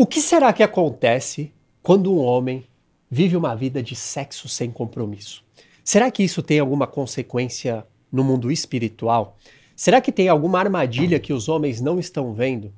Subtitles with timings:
[0.00, 1.52] O que será que acontece
[1.82, 2.66] quando um homem
[3.10, 5.44] vive uma vida de sexo sem compromisso?
[5.84, 9.36] Será que isso tem alguma consequência no mundo espiritual?
[9.76, 12.72] Será que tem alguma armadilha que os homens não estão vendo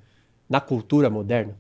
[0.51, 1.57] na cultura moderna?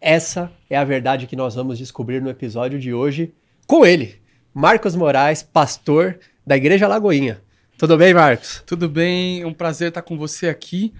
[0.00, 3.32] Essa é a verdade que nós vamos descobrir no episódio de hoje
[3.68, 4.20] com ele,
[4.52, 7.40] Marcos Moraes, pastor da Igreja Lagoinha.
[7.78, 8.64] Tudo bem, Marcos?
[8.66, 10.92] Tudo bem, é um prazer estar com você aqui.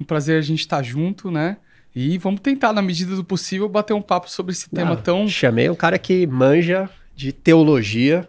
[0.00, 1.58] Um prazer a gente estar junto, né?
[1.94, 5.28] E vamos tentar, na medida do possível, bater um papo sobre esse tema Não, tão.
[5.28, 8.28] Chamei um cara que manja de teologia,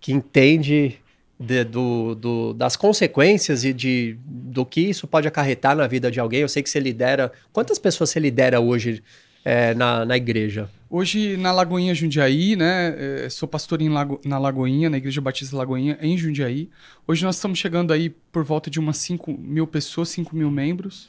[0.00, 0.98] que entende
[1.38, 6.20] de, do, do, das consequências e de, do que isso pode acarretar na vida de
[6.20, 6.40] alguém.
[6.40, 7.30] Eu sei que você lidera.
[7.52, 9.02] Quantas pessoas você lidera hoje
[9.44, 10.70] é, na, na igreja?
[10.88, 13.24] Hoje na Lagoinha Jundiaí, né?
[13.24, 16.68] é, Sou pastor em Lago, na Lagoinha, na Igreja Batista Lagoinha, em Jundiaí.
[17.06, 21.08] Hoje nós estamos chegando aí por volta de umas 5 mil pessoas, 5 mil membros.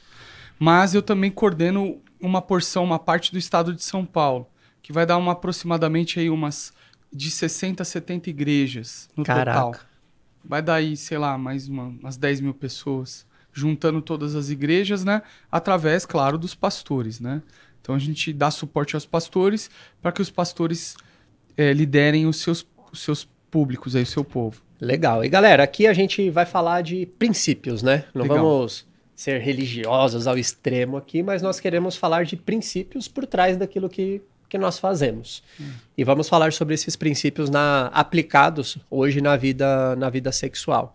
[0.64, 4.48] Mas eu também coordeno uma porção, uma parte do estado de São Paulo,
[4.80, 6.72] que vai dar uma aproximadamente aí umas
[7.12, 9.60] de 60 a 70 igrejas no Caraca.
[9.60, 9.80] total.
[10.42, 15.04] Vai dar aí, sei lá, mais uma, umas 10 mil pessoas, juntando todas as igrejas,
[15.04, 15.20] né?
[15.52, 17.42] Através, claro, dos pastores, né?
[17.82, 19.68] Então a gente dá suporte aos pastores
[20.00, 20.96] para que os pastores
[21.58, 24.62] eh, liderem os seus, os seus públicos, aí, o seu povo.
[24.80, 25.22] Legal.
[25.22, 28.06] E galera, aqui a gente vai falar de princípios, né?
[28.14, 28.38] Não Legal.
[28.38, 33.88] vamos ser religiosos ao extremo aqui, mas nós queremos falar de princípios por trás daquilo
[33.88, 34.20] que,
[34.54, 35.42] que nós fazemos.
[35.98, 40.94] E vamos falar sobre esses princípios na, aplicados hoje na vida, na vida sexual.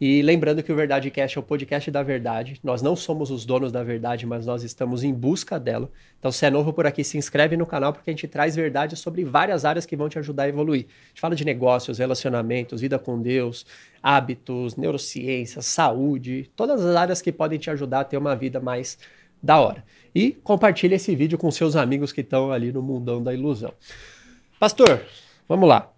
[0.00, 2.58] E lembrando que o Verdade Cast é o podcast da verdade.
[2.64, 5.90] Nós não somos os donos da verdade, mas nós estamos em busca dela.
[6.18, 8.96] Então, se é novo por aqui, se inscreve no canal, porque a gente traz verdade
[8.96, 10.86] sobre várias áreas que vão te ajudar a evoluir.
[10.88, 13.66] A gente fala de negócios, relacionamentos, vida com Deus,
[14.02, 18.96] hábitos, neurociência, saúde, todas as áreas que podem te ajudar a ter uma vida mais
[19.42, 19.84] da hora.
[20.14, 23.72] E compartilhe esse vídeo com seus amigos que estão ali no mundão da ilusão.
[24.58, 25.02] Pastor,
[25.48, 25.92] vamos lá.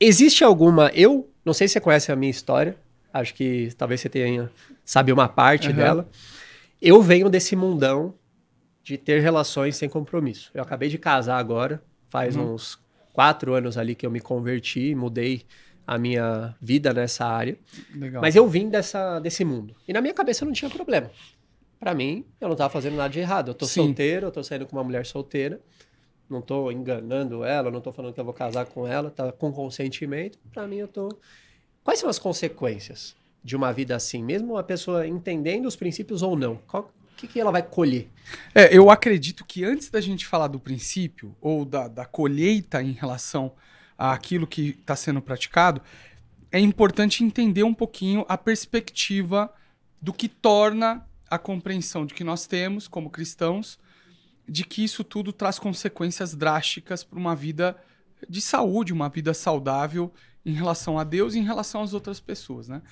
[0.00, 0.88] Existe alguma.
[0.94, 2.76] Eu não sei se você conhece a minha história.
[3.12, 4.50] Acho que talvez você tenha
[4.84, 5.76] sabe uma parte Aham.
[5.76, 6.08] dela.
[6.80, 8.14] Eu venho desse mundão
[8.82, 10.50] de ter relações sem compromisso.
[10.54, 12.54] Eu acabei de casar agora, faz Uhum.
[12.54, 12.78] uns
[13.12, 15.42] quatro anos ali que eu me converti, mudei
[15.86, 17.56] a minha vida nessa área.
[17.94, 18.20] Legal.
[18.22, 19.74] Mas eu vim dessa, desse mundo.
[19.86, 21.10] E na minha cabeça não tinha problema.
[21.78, 23.50] Pra mim, eu não tava fazendo nada de errado.
[23.50, 23.82] Eu tô Sim.
[23.86, 25.60] solteiro, eu tô saindo com uma mulher solteira.
[26.28, 29.50] Não tô enganando ela, não tô falando que eu vou casar com ela, tá com
[29.52, 30.38] consentimento.
[30.52, 31.08] Pra mim, eu tô.
[31.82, 34.22] Quais são as consequências de uma vida assim?
[34.22, 38.08] Mesmo a pessoa entendendo os princípios ou não, qual- o que, que ela vai colher?
[38.54, 42.92] É, eu acredito que antes da gente falar do princípio ou da, da colheita em
[42.92, 43.52] relação
[43.96, 45.80] àquilo que está sendo praticado,
[46.52, 49.52] é importante entender um pouquinho a perspectiva
[50.00, 53.78] do que torna a compreensão de que nós temos como cristãos
[54.48, 57.76] de que isso tudo traz consequências drásticas para uma vida
[58.28, 60.12] de saúde, uma vida saudável
[60.44, 62.82] em relação a Deus e em relação às outras pessoas, né?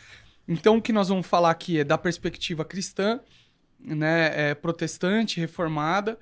[0.46, 3.20] Então o que nós vamos falar aqui é da perspectiva cristã,
[3.80, 6.18] né, é, protestante, reformada,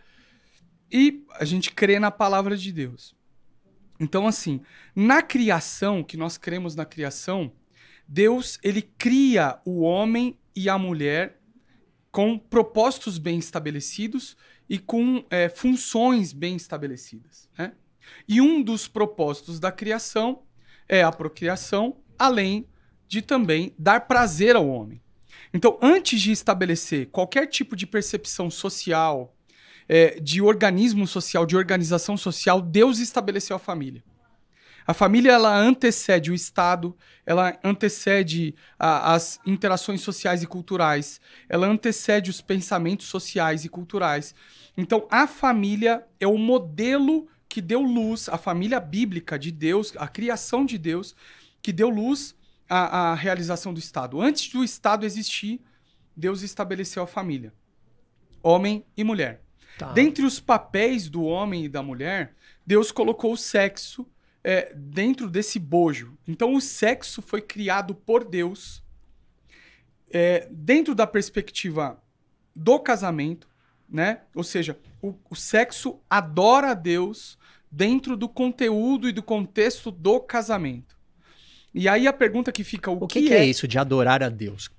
[0.91, 3.14] e a gente crê na palavra de Deus.
[3.98, 4.60] Então, assim,
[4.94, 7.52] na criação, que nós cremos na criação,
[8.08, 11.41] Deus ele cria o homem e a mulher
[12.14, 14.36] com propósitos bem estabelecidos
[14.70, 17.48] e com é, funções bem estabelecidas.
[17.58, 17.72] Né?
[18.28, 20.42] E um dos propósitos da criação
[20.88, 22.69] é a procriação, além
[23.08, 25.02] de também dar prazer ao homem.
[25.52, 29.34] Então, antes de estabelecer qualquer tipo de percepção social,
[29.88, 34.04] é, de organismo social, de organização social, Deus estabeleceu a família.
[34.87, 41.67] A família ela antecede o Estado, ela antecede a- as interações sociais e culturais, ela
[41.67, 44.34] antecede os pensamentos sociais e culturais.
[44.77, 50.09] Então, a família é o modelo que deu luz, a família bíblica de Deus, a
[50.09, 51.15] criação de Deus,
[51.62, 52.34] que deu luz
[52.69, 54.21] à, à realização do Estado.
[54.21, 55.61] Antes do Estado existir,
[56.17, 57.55] Deus estabeleceu a família,
[58.43, 59.43] homem e mulher.
[59.78, 59.93] Tá.
[59.93, 62.35] Dentre os papéis do homem e da mulher,
[62.67, 64.06] Deus colocou o sexo
[64.44, 66.17] é, dentro desse bojo.
[66.29, 68.85] Então, o sexo foi criado por Deus
[70.11, 71.99] é, dentro da perspectiva
[72.55, 73.49] do casamento,
[73.88, 74.20] né?
[74.35, 77.38] Ou seja, o, o sexo adora a Deus
[77.70, 80.94] dentro do conteúdo e do contexto do casamento.
[81.73, 83.44] E aí a pergunta que fica, o, O que, que é?
[83.44, 84.70] isso de adorar a Deus?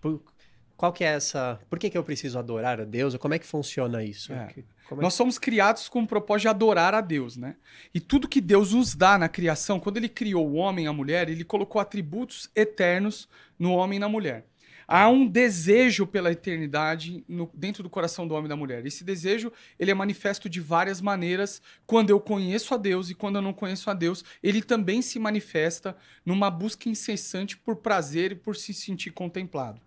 [0.77, 1.59] Qual que é essa.
[1.69, 3.15] Por que, que eu preciso adorar a Deus?
[3.17, 4.31] Como é que funciona isso?
[4.31, 4.53] É.
[4.87, 7.55] Como é Nós somos criados com o propósito de adorar a Deus, né?
[7.93, 10.93] E tudo que Deus nos dá na criação, quando ele criou o homem e a
[10.93, 13.27] mulher, ele colocou atributos eternos
[13.57, 14.45] no homem e na mulher.
[14.87, 18.85] há um desejo pela eternidade no, dentro do coração do homem e da mulher.
[18.85, 21.59] Esse desejo ele é manifesto de várias maneiras.
[21.87, 25.17] Quando eu conheço a Deus e quando eu não conheço a Deus, ele também se
[25.17, 29.81] manifesta numa busca incessante por prazer e por se sentir contemplado.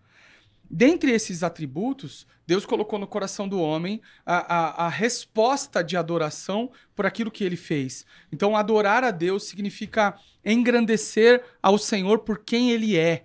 [0.71, 6.71] Dentre esses atributos, Deus colocou no coração do homem a, a, a, resposta de adoração
[6.95, 8.05] por aquilo que ele fez.
[8.33, 13.25] Então, adorar a Deus significa engrandecer ao Senhor por quem ele é.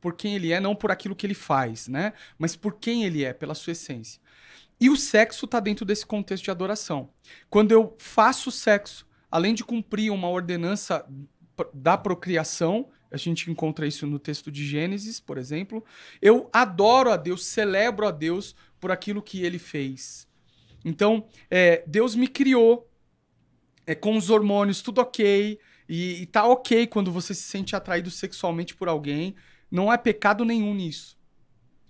[0.00, 2.12] Por quem ele é, não por aquilo que ele faz, né?
[2.38, 4.20] Mas por quem ele é, pela sua essência.
[4.80, 7.08] E o sexo está dentro desse contexto de adoração.
[7.48, 11.06] Quando eu faço sexo, além de cumprir uma ordenança
[11.72, 15.84] da procriação, a gente encontra isso no texto de Gênesis, por exemplo.
[16.20, 20.26] Eu adoro a Deus, celebro a Deus por aquilo que ele fez.
[20.84, 22.90] Então, é, Deus me criou
[23.86, 25.58] é, com os hormônios, tudo ok.
[25.88, 29.34] E, e tá ok quando você se sente atraído sexualmente por alguém.
[29.70, 31.18] Não há pecado nenhum nisso.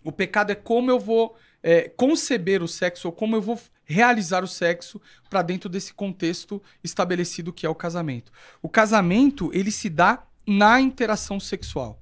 [0.02, 4.42] O pecado é como eu vou é, conceber o sexo ou como eu vou realizar
[4.42, 8.32] o sexo para dentro desse contexto estabelecido que é o casamento.
[8.62, 12.00] O casamento, ele se dá na interação sexual.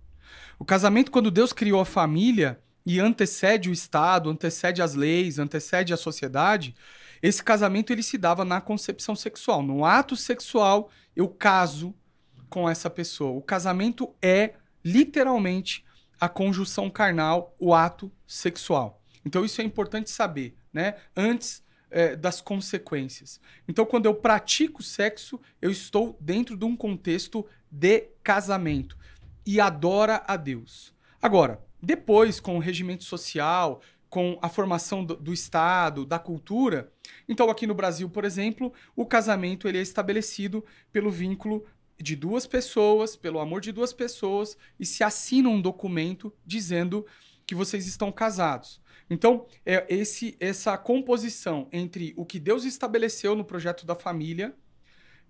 [0.58, 5.92] O casamento, quando Deus criou a família e antecede o Estado, antecede as leis, antecede
[5.92, 6.74] a sociedade,
[7.22, 9.62] esse casamento ele se dava na concepção sexual.
[9.62, 11.94] No ato sexual, eu caso
[12.48, 13.36] com essa pessoa.
[13.36, 15.84] O casamento é literalmente
[16.20, 19.00] a conjunção carnal, o ato sexual.
[19.24, 20.96] Então isso é importante saber, né?
[21.16, 21.62] Antes
[21.92, 23.40] é, das consequências.
[23.68, 28.96] Então, quando eu pratico sexo, eu estou dentro de um contexto de casamento
[29.46, 30.92] e adora a Deus.
[31.20, 36.92] Agora, depois, com o regimento social, com a formação do, do, Estado, da cultura,
[37.28, 41.64] então aqui no Brasil, por exemplo, o casamento ele é estabelecido pelo vínculo
[41.98, 47.06] de duas pessoas, pelo amor de duas pessoas, e se assina um documento dizendo
[47.46, 48.81] que vocês estão casados.
[49.10, 54.54] Então, é esse, essa composição entre o que Deus estabeleceu no projeto da família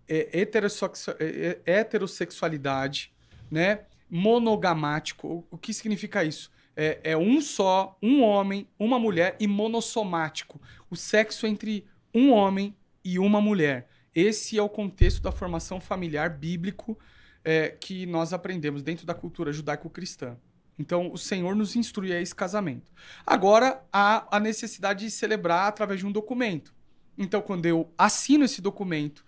[0.08, 3.12] é, é, é, heterossexualidade,
[3.50, 3.86] né?
[4.10, 5.46] monogamático.
[5.50, 6.50] O, que significa isso?
[6.76, 10.60] É, é, um só, um homem, uma mulher e monossomático.
[10.90, 13.88] O sexo entre um homem e uma mulher.
[14.14, 16.98] Esse é o contexto da formação familiar bíblico
[17.42, 20.36] é, que nós aprendemos dentro da cultura judaico-cristã.
[20.82, 22.90] Então, o Senhor nos instrui a esse casamento.
[23.24, 26.74] Agora, há a necessidade de celebrar através de um documento.
[27.16, 29.24] Então, quando eu assino esse documento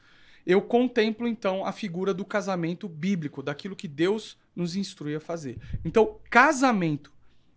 [0.47, 5.59] eu contemplo então a figura do casamento bíblico, daquilo que Deus nos instrui a fazer.
[5.85, 7.13] Então, casamento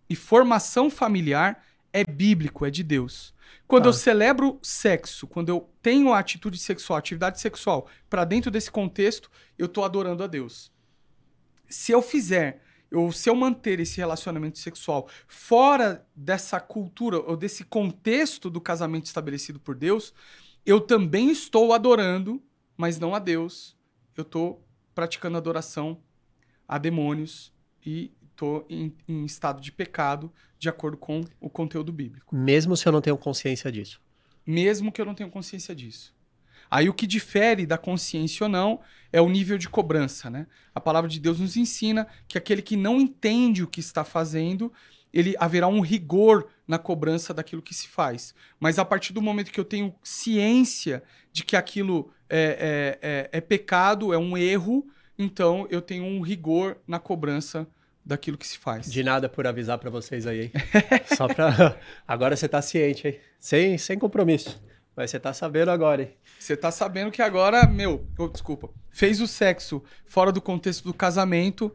[0.08, 1.62] e formação familiar
[1.92, 3.34] é bíblico, é de Deus.
[3.66, 3.88] Quando ah.
[3.88, 9.30] eu celebro sexo, quando eu tenho a atitude sexual, atividade sexual, para dentro desse contexto,
[9.58, 10.72] eu estou adorando a Deus.
[11.68, 12.62] Se eu fizer,
[12.92, 19.06] ou se eu manter esse relacionamento sexual fora dessa cultura ou desse contexto do casamento
[19.06, 20.14] estabelecido por Deus,
[20.64, 22.42] eu também estou adorando
[22.78, 23.76] mas não a Deus.
[24.16, 24.64] Eu estou
[24.94, 26.00] praticando adoração
[26.66, 27.52] a demônios
[27.84, 32.34] e estou em, em, estado de pecado de acordo com o conteúdo bíblico.
[32.34, 34.00] Mesmo se eu não tenho consciência disso.
[34.46, 36.14] Mesmo que eu não tenha consciência disso.
[36.70, 38.80] Aí o que difere da consciência ou não
[39.12, 40.46] é o nível de cobrança, né?
[40.74, 44.72] A palavra de Deus nos ensina que aquele que não entende o que está fazendo,
[45.12, 48.34] ele haverá um rigor na cobrança daquilo que se faz.
[48.60, 53.38] Mas a partir do momento que eu tenho ciência de que aquilo é, é, é,
[53.38, 54.86] é pecado, é um erro,
[55.18, 57.66] então eu tenho um rigor na cobrança
[58.04, 58.90] daquilo que se faz.
[58.90, 60.52] De nada por avisar para vocês aí, hein?
[61.16, 63.20] Só para agora você tá ciente, hein?
[63.38, 64.60] Sem, sem compromisso.
[64.98, 66.10] Mas você tá sabendo agora, hein?
[66.40, 70.92] Você tá sabendo que agora, meu, oh, desculpa, fez o sexo fora do contexto do
[70.92, 71.72] casamento,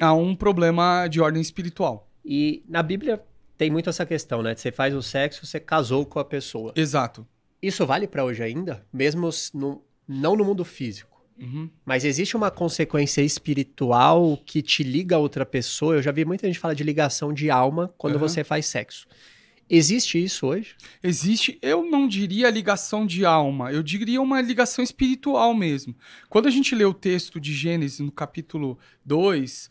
[0.00, 2.08] há um problema de ordem espiritual.
[2.24, 3.20] E na Bíblia
[3.58, 4.54] tem muito essa questão, né?
[4.54, 6.72] Você faz o sexo, você casou com a pessoa.
[6.76, 7.26] Exato.
[7.60, 11.20] Isso vale para hoje ainda, mesmo no, não no mundo físico.
[11.36, 11.68] Uhum.
[11.84, 15.96] Mas existe uma consequência espiritual que te liga a outra pessoa.
[15.96, 18.20] Eu já vi muita gente falar de ligação de alma quando uhum.
[18.20, 19.08] você faz sexo.
[19.76, 20.76] Existe isso hoje?
[21.02, 25.96] Existe, eu não diria ligação de alma, eu diria uma ligação espiritual mesmo.
[26.28, 29.68] Quando a gente lê o texto de Gênesis no capítulo 2,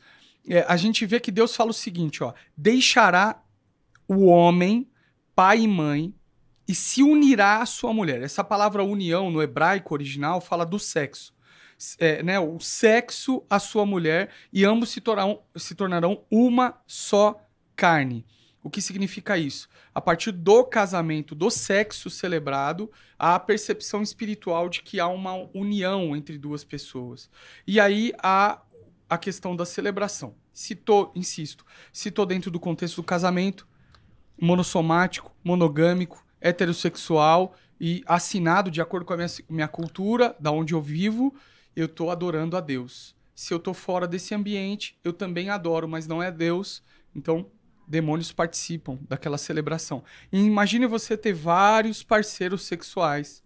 [0.50, 3.42] é, a gente vê que Deus fala o seguinte, ó: deixará
[4.06, 4.90] o homem,
[5.34, 6.14] pai e mãe,
[6.68, 8.22] e se unirá à sua mulher.
[8.22, 11.34] Essa palavra união no hebraico original fala do sexo.
[11.98, 15.02] É, né, o sexo à sua mulher e ambos se
[15.56, 17.42] se tornarão uma só
[17.74, 18.26] carne.
[18.64, 19.68] O que significa isso?
[19.94, 22.90] A partir do casamento, do sexo celebrado,
[23.20, 27.30] há a percepção espiritual de que há uma união entre duas pessoas.
[27.68, 28.62] E aí há
[29.10, 30.36] a questão da celebração.
[30.54, 33.68] Se tô, insisto, se tô dentro do contexto do casamento,
[34.40, 40.82] monossomático, monogâmico, heterossexual e assinado de acordo com a minha, minha cultura, da onde eu
[40.82, 41.36] vivo,
[41.76, 43.14] eu tô adorando a Deus.
[43.36, 46.82] Se eu tô fora desse ambiente, eu também adoro, mas não é Deus.
[47.16, 47.48] Então,
[47.88, 50.04] demônios participam daquela celebração.
[50.32, 53.44] E imagine você ter vários parceiros sexuais,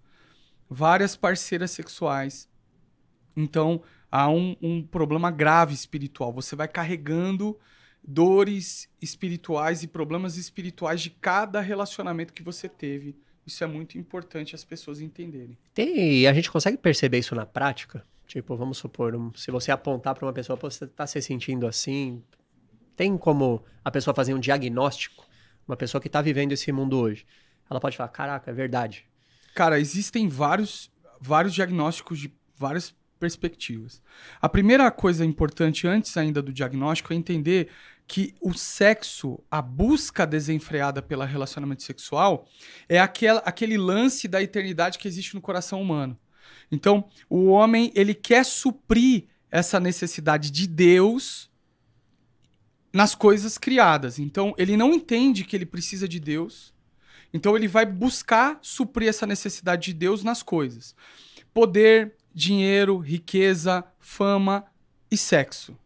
[0.70, 2.50] várias parceiras sexuais.
[3.36, 6.34] Então, há um, um problema grave espiritual.
[6.34, 7.58] Você vai carregando
[8.04, 13.16] dores espirituais e problemas espirituais de cada relacionamento que você teve.
[13.46, 15.58] Isso é muito importante as pessoas entenderem.
[15.74, 18.04] Tem, a gente consegue perceber isso na prática?
[18.26, 22.22] Tipo, vamos supor, um, se você apontar para uma pessoa, você está se sentindo assim,
[22.98, 25.26] tem como a pessoa fazer um diagnóstico?
[25.66, 27.26] Uma pessoa que está vivendo esse mundo hoje.
[27.70, 29.06] Ela pode falar, caraca, é verdade.
[29.54, 34.02] Cara, existem vários, vários diagnósticos de várias perspectivas.
[34.42, 37.70] A primeira coisa importante antes ainda do diagnóstico é entender
[38.08, 42.48] que o sexo, a busca desenfreada pelo relacionamento sexual,
[42.88, 46.18] é aquela, aquele lance da eternidade que existe no coração humano.
[46.72, 51.52] Então, o homem, ele quer suprir essa necessidade de Deus
[52.98, 54.18] nas coisas criadas.
[54.18, 56.74] Então, ele não entende que ele precisa de Deus.
[57.32, 60.96] Então, ele vai buscar suprir essa necessidade de Deus nas coisas:
[61.54, 64.66] poder, dinheiro, riqueza, fama
[65.12, 65.78] e sexo.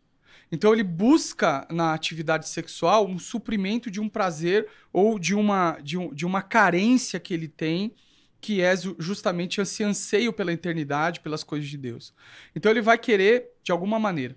[0.54, 5.98] Então ele busca na atividade sexual um suprimento de um prazer ou de uma, de,
[5.98, 7.94] um, de uma carência que ele tem
[8.42, 12.14] que é justamente esse anseio pela eternidade, pelas coisas de Deus.
[12.56, 14.36] Então ele vai querer, de alguma maneira.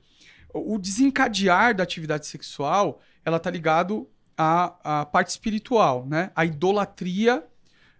[0.54, 6.30] O desencadear da atividade sexual, ela tá ligado à, à parte espiritual, né?
[6.34, 7.44] A idolatria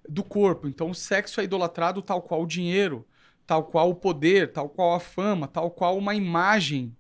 [0.08, 0.68] do corpo.
[0.68, 3.06] Então o sexo é idolatrado tal qual o dinheiro,
[3.46, 6.96] tal qual o poder, tal qual a fama, tal qual uma imagem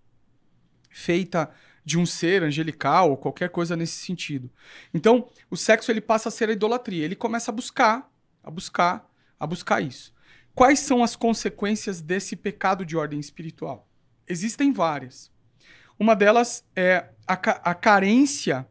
[0.90, 1.50] feita
[1.84, 4.50] de um ser angelical ou qualquer coisa nesse sentido.
[4.92, 7.04] Então, o sexo ele passa a ser a idolatria.
[7.04, 8.10] Ele começa a buscar
[8.44, 10.12] a buscar, a buscar isso.
[10.54, 13.88] Quais são as consequências desse pecado de ordem espiritual?
[14.28, 15.32] Existem várias.
[15.98, 18.66] Uma delas é a, a carência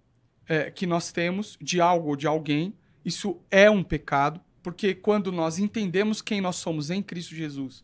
[0.47, 2.73] é, que nós temos de algo ou de alguém.
[3.03, 7.83] Isso é um pecado, porque quando nós entendemos quem nós somos em Cristo Jesus,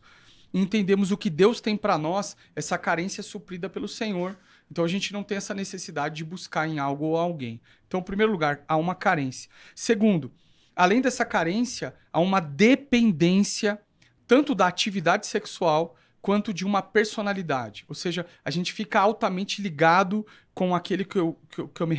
[0.54, 4.38] entendemos o que Deus tem para nós, essa carência é suprida pelo Senhor.
[4.72, 7.60] Então a gente não tem essa necessidade de buscar em algo ou alguém.
[7.88, 9.50] Então, em primeiro lugar, há uma carência.
[9.74, 10.32] Segundo,
[10.76, 13.80] além dessa carência, há uma dependência
[14.28, 17.86] tanto da atividade sexual quanto de uma personalidade.
[17.88, 21.88] Ou seja, a gente fica altamente ligado com aquele que eu, que eu, que eu
[21.88, 21.98] me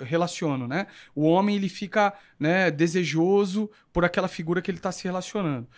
[0.00, 0.86] relaciono, né?
[1.14, 5.68] O homem, ele fica né, desejoso por aquela figura que ele está se relacionando.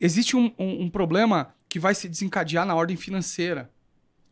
[0.00, 3.70] Existe um, um, um problema que vai se desencadear na ordem financeira.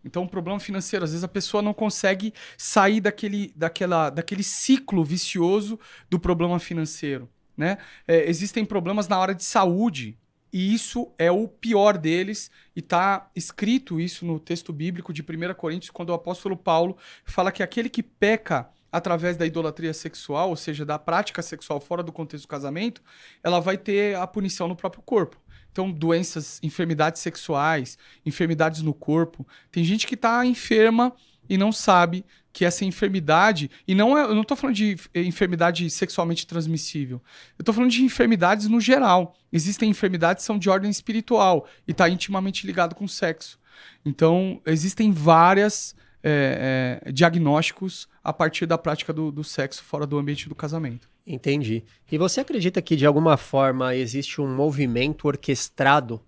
[0.05, 5.05] Então, um problema financeiro, às vezes a pessoa não consegue sair daquele, daquela, daquele ciclo
[5.05, 7.79] vicioso do problema financeiro né?
[8.07, 10.17] É, existem problemas na hora de saúde.
[10.53, 15.55] E isso é o pior deles, e está escrito isso no texto bíblico de 1
[15.55, 20.57] Coríntios, quando o apóstolo Paulo fala que aquele que peca através da idolatria sexual, ou
[20.57, 23.03] seja, da prática sexual fora do contexto do casamento,
[23.43, 25.37] ela vai ter a punição no próprio corpo.
[25.71, 29.47] Então, doenças, enfermidades sexuais, enfermidades no corpo.
[29.71, 31.15] Tem gente que está enferma
[31.49, 32.25] e não sabe
[32.59, 37.23] que essa enfermidade, e não é, eu não estou falando de enfermidade sexualmente transmissível,
[37.57, 39.37] eu estou falando de enfermidades no geral.
[39.53, 43.61] Existem enfermidades que são de ordem espiritual e está intimamente ligado com o sexo.
[44.05, 50.19] Então, existem várias é, é, diagnósticos a partir da prática do, do sexo fora do
[50.19, 51.09] ambiente do casamento.
[51.25, 51.85] Entendi.
[52.11, 56.21] E você acredita que de alguma forma existe um movimento orquestrado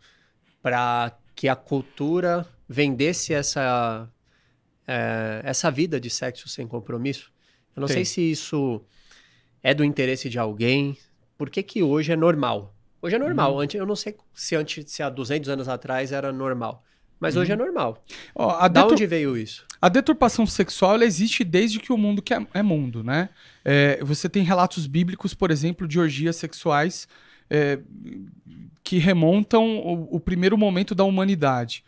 [0.62, 4.08] para que a cultura vendesse essa
[4.90, 7.30] é, essa vida de sexo sem compromisso.
[7.76, 7.98] Eu não Tem.
[7.98, 8.82] sei se isso
[9.62, 10.98] é do interesse de alguém.
[11.38, 12.74] Por que, que hoje é normal?
[13.00, 13.54] Hoje é normal.
[13.54, 13.66] Uhum.
[13.72, 16.84] eu não sei se antes, se há 200 anos atrás era normal.
[17.20, 17.42] Mas uhum.
[17.42, 18.04] hoje é normal.
[18.34, 19.64] Oh, da onde veio isso?
[19.80, 23.28] A deturpação sexual ela existe desde que o mundo que é, é mundo, né?
[23.64, 27.06] É, você tem relatos bíblicos, por exemplo, de orgias sexuais
[27.48, 27.78] é,
[28.82, 31.84] que remontam o, o, primeiro momento da humanidade.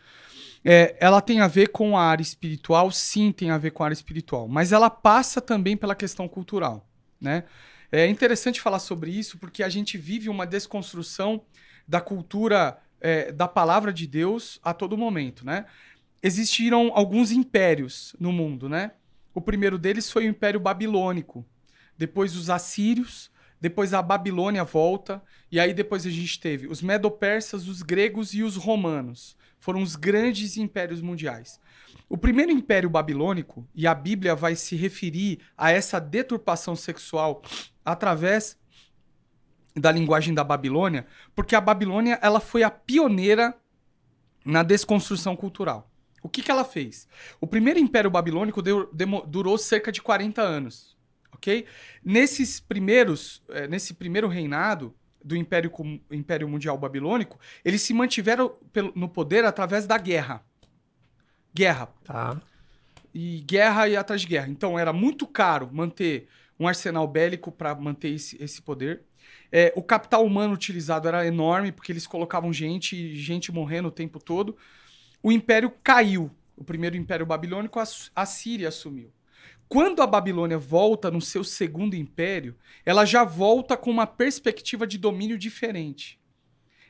[0.65, 3.87] É, ela tem a ver com a área espiritual, sim, tem a ver com a
[3.87, 6.87] área espiritual, mas ela passa também pela questão cultural,
[7.19, 7.43] né?
[7.91, 11.43] É interessante falar sobre isso porque a gente vive uma desconstrução
[11.87, 15.65] da cultura é, da palavra de Deus a todo momento, né?
[16.23, 18.93] Existiram alguns impérios no mundo, né?
[19.33, 21.45] O primeiro deles foi o Império Babilônico,
[21.97, 23.29] depois os assírios,
[23.59, 28.41] depois a Babilônia volta, e aí depois a gente teve os medo-persas, os gregos e
[28.41, 29.37] os romanos.
[29.63, 31.57] Foram os grandes impérios mundiais.
[32.09, 37.41] O primeiro império babilônico, e a Bíblia vai se referir a essa deturpação sexual
[37.85, 38.59] através
[39.73, 43.55] da linguagem da Babilônia, porque a Babilônia ela foi a pioneira
[44.43, 45.89] na desconstrução cultural.
[46.21, 47.07] O que, que ela fez?
[47.39, 50.97] O primeiro império babilônico deu, demo, durou cerca de 40 anos,
[51.31, 51.65] ok?
[52.03, 54.93] Nesses primeiros, é, nesse primeiro reinado
[55.23, 55.71] do império,
[56.11, 58.55] império mundial babilônico, eles se mantiveram
[58.95, 60.43] no poder através da guerra.
[61.53, 61.87] Guerra.
[62.03, 62.41] Tá.
[63.13, 64.49] E guerra e atrás de guerra.
[64.49, 66.27] Então era muito caro manter
[66.59, 69.03] um arsenal bélico para manter esse, esse poder.
[69.51, 74.19] É, o capital humano utilizado era enorme, porque eles colocavam gente, gente morrendo o tempo
[74.19, 74.57] todo.
[75.21, 76.31] O império caiu.
[76.55, 77.83] O primeiro império babilônico, a,
[78.15, 79.11] a Síria assumiu.
[79.73, 84.99] Quando a Babilônia volta no seu segundo império, ela já volta com uma perspectiva de
[84.99, 86.21] domínio diferente.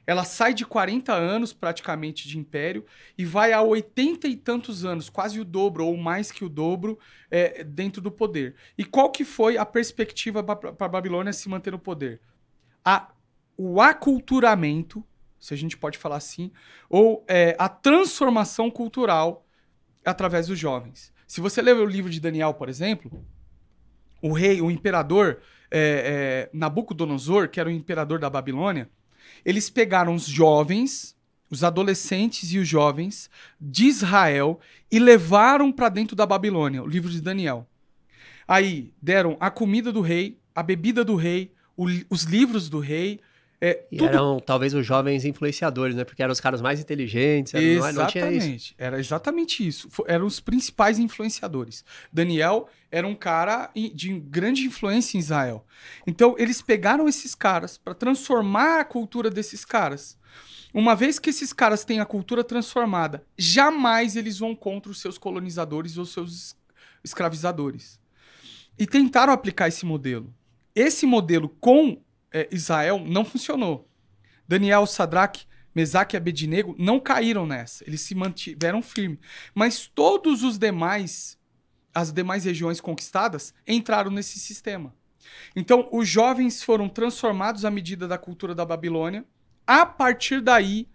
[0.06, 2.86] Ela sai de 40 anos praticamente de império
[3.18, 7.00] e vai a 80 e tantos anos, quase o dobro ou mais que o dobro,
[7.32, 8.54] é, dentro do poder.
[8.78, 12.20] E qual que foi a perspectiva para a Babilônia se manter no poder?
[12.84, 13.14] A,
[13.56, 15.02] o aculturamento,
[15.40, 16.52] se a gente pode falar assim,
[16.90, 19.48] ou é, a transformação cultural
[20.04, 21.13] através dos jovens.
[21.34, 23.26] Se você ler o livro de Daniel, por exemplo,
[24.22, 25.40] o rei, o imperador
[25.72, 25.80] é,
[26.46, 28.88] é, Nabucodonosor, que era o imperador da Babilônia,
[29.44, 31.18] eles pegaram os jovens,
[31.50, 34.60] os adolescentes e os jovens de Israel
[34.92, 37.68] e levaram para dentro da Babilônia, o livro de Daniel.
[38.48, 43.20] Aí deram a comida do rei, a bebida do rei, o, os livros do rei.
[43.66, 44.10] É, e tudo...
[44.10, 46.04] eram talvez os jovens influenciadores, né?
[46.04, 47.54] Porque eram os caras mais inteligentes.
[47.54, 48.76] Era, exatamente.
[48.78, 49.88] Era exatamente isso.
[50.06, 51.86] Eram os principais influenciadores.
[52.12, 55.66] Daniel era um cara de grande influência em Israel.
[56.06, 60.18] Então, eles pegaram esses caras para transformar a cultura desses caras.
[60.74, 65.18] Uma vez que esses caras têm a cultura transformada, jamais eles vão contra os seus
[65.18, 66.54] colonizadores ou seus
[67.02, 67.98] escravizadores.
[68.78, 70.34] E tentaram aplicar esse modelo.
[70.76, 72.02] Esse modelo com
[72.34, 73.88] é, Israel não funcionou.
[74.48, 77.84] Daniel, Sadraque, Mesaque e Abednego não caíram nessa.
[77.88, 79.20] Eles se mantiveram firmes.
[79.54, 81.38] Mas todos os demais,
[81.94, 84.94] as demais regiões conquistadas, entraram nesse sistema.
[85.56, 89.24] Então, os jovens foram transformados à medida da cultura da Babilônia.
[89.66, 90.90] A partir daí,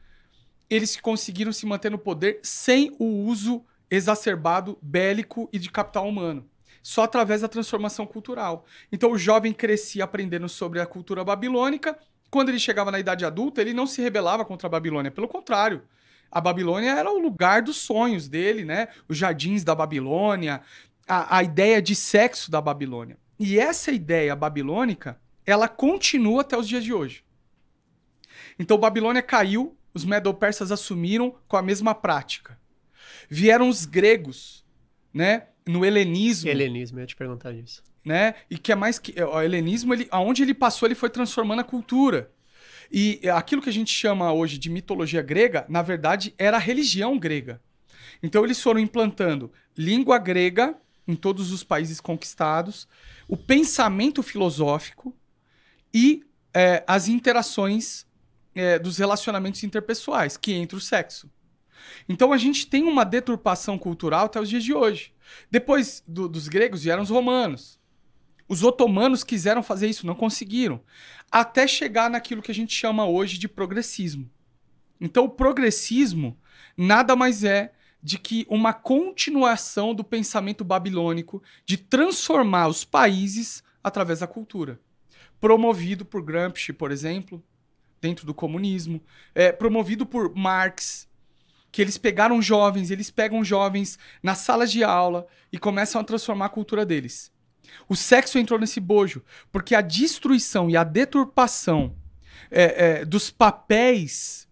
[0.68, 6.48] eles conseguiram se manter no poder sem o uso exacerbado bélico e de capital humano
[6.82, 8.64] só através da transformação cultural.
[8.90, 11.98] Então o jovem crescia aprendendo sobre a cultura babilônica.
[12.30, 15.82] Quando ele chegava na idade adulta, ele não se rebelava contra a Babilônia, pelo contrário.
[16.30, 18.88] A Babilônia era o lugar dos sonhos dele, né?
[19.08, 20.60] Os jardins da Babilônia,
[21.06, 23.16] a, a ideia de sexo da Babilônia.
[23.38, 27.24] E essa ideia babilônica, ela continua até os dias de hoje.
[28.58, 32.58] Então Babilônia caiu, os medo-persas assumiram com a mesma prática.
[33.28, 34.64] Vieram os gregos,
[35.14, 35.46] né?
[35.68, 36.48] No helenismo.
[36.48, 37.82] Helenismo, eu ia te perguntar isso.
[38.04, 38.34] Né?
[38.50, 39.14] E que é mais que.
[39.22, 42.32] O helenismo, ele, aonde ele passou, ele foi transformando a cultura.
[42.90, 47.18] E aquilo que a gente chama hoje de mitologia grega, na verdade, era a religião
[47.18, 47.60] grega.
[48.22, 50.74] Então eles foram implantando língua grega
[51.06, 52.88] em todos os países conquistados,
[53.28, 55.14] o pensamento filosófico
[55.92, 58.06] e é, as interações
[58.54, 61.30] é, dos relacionamentos interpessoais, que entra o sexo.
[62.08, 65.12] Então a gente tem uma deturpação cultural até os dias de hoje.
[65.50, 67.78] Depois do, dos gregos vieram os romanos.
[68.48, 70.80] Os otomanos quiseram fazer isso, não conseguiram.
[71.30, 74.30] Até chegar naquilo que a gente chama hoje de progressismo.
[75.00, 76.36] Então, o progressismo
[76.76, 84.20] nada mais é de que uma continuação do pensamento babilônico de transformar os países através
[84.20, 84.80] da cultura.
[85.40, 87.42] Promovido por Gramsci, por exemplo,
[88.00, 89.02] dentro do comunismo,
[89.34, 91.07] é, promovido por Marx,
[91.70, 96.46] que eles pegaram jovens, eles pegam jovens nas salas de aula e começam a transformar
[96.46, 97.30] a cultura deles.
[97.88, 101.94] O sexo entrou nesse bojo, porque a destruição e a deturpação
[102.50, 104.48] é, é, dos papéis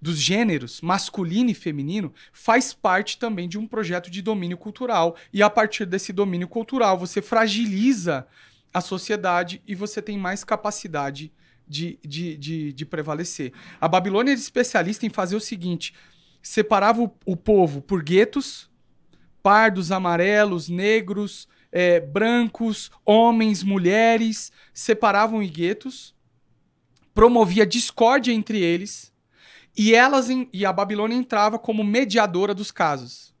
[0.00, 5.16] dos gêneros masculino e feminino faz parte também de um projeto de domínio cultural.
[5.32, 8.26] E a partir desse domínio cultural, você fragiliza
[8.72, 11.32] a sociedade e você tem mais capacidade
[11.68, 13.52] de, de, de, de prevalecer.
[13.80, 15.94] A Babilônia é especialista em fazer o seguinte:
[16.42, 18.70] separava o, o povo por guetos,
[19.42, 26.14] pardos, amarelos, negros, é, brancos, homens, mulheres, separavam em guetos,
[27.14, 29.12] promovia discórdia entre eles,
[29.76, 33.34] e elas e a Babilônia entrava como mediadora dos casos.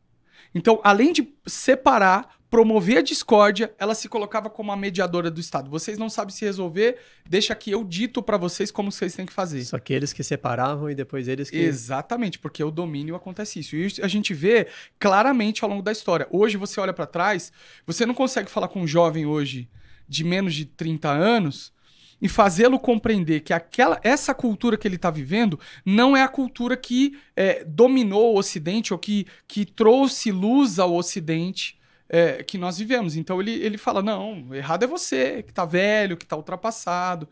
[0.54, 5.70] Então, além de separar, promover a discórdia, ela se colocava como a mediadora do Estado.
[5.70, 9.32] Vocês não sabem se resolver, deixa que eu dito para vocês como vocês têm que
[9.32, 9.64] fazer.
[9.64, 11.56] Só que eles que separavam e depois eles que.
[11.56, 13.76] Exatamente, porque o domínio acontece isso.
[13.76, 14.66] E a gente vê
[14.98, 16.26] claramente ao longo da história.
[16.28, 17.52] Hoje você olha para trás,
[17.86, 19.70] você não consegue falar com um jovem hoje
[20.08, 21.72] de menos de 30 anos
[22.20, 26.76] e fazê-lo compreender que aquela, essa cultura que ele está vivendo não é a cultura
[26.76, 31.79] que é, dominou o Ocidente ou que, que trouxe luz ao Ocidente
[32.12, 33.16] é, que nós vivemos.
[33.16, 37.28] Então ele, ele fala: não, errado é você, que está velho, que está ultrapassado.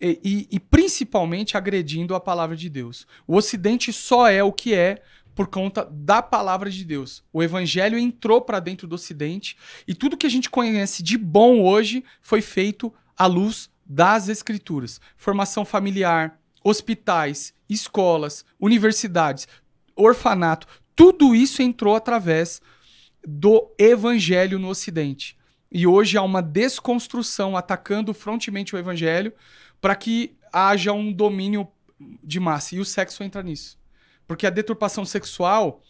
[0.00, 3.06] E, e, e, principalmente agredindo a palavra de Deus.
[3.26, 5.02] O Ocidente só é o que é
[5.34, 7.24] por conta da palavra de Deus.
[7.32, 11.60] O Evangelho entrou para dentro do Ocidente e tudo que a gente conhece de bom
[11.62, 15.00] hoje foi feito à luz das Escrituras.
[15.16, 19.46] Formação familiar, hospitais, escolas, universidades,
[19.96, 22.60] orfanato, tudo isso entrou através
[23.26, 25.36] do evangelho no Ocidente.
[25.70, 29.32] E hoje há uma desconstrução atacando frontemente o evangelho
[29.80, 31.66] para que haja um domínio
[32.22, 32.76] de massa.
[32.76, 33.78] E o sexo entra nisso.
[34.26, 35.82] Porque a deturpação sexual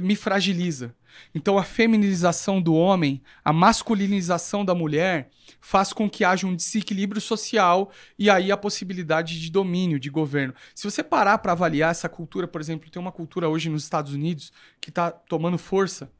[0.00, 0.94] me fragiliza.
[1.34, 7.20] Então a feminização do homem, a masculinização da mulher, faz com que haja um desequilíbrio
[7.20, 10.54] social e aí a possibilidade de domínio, de governo.
[10.74, 14.12] Se você parar para avaliar essa cultura, por exemplo, tem uma cultura hoje nos Estados
[14.12, 16.10] Unidos que está tomando força,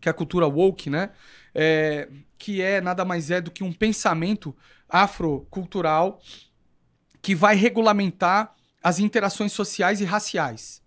[0.00, 1.10] que é a cultura woke, né?
[1.54, 2.08] É,
[2.38, 4.56] que é nada mais é do que um pensamento
[4.88, 6.20] afrocultural
[7.20, 10.80] que vai regulamentar as interações sociais e raciais.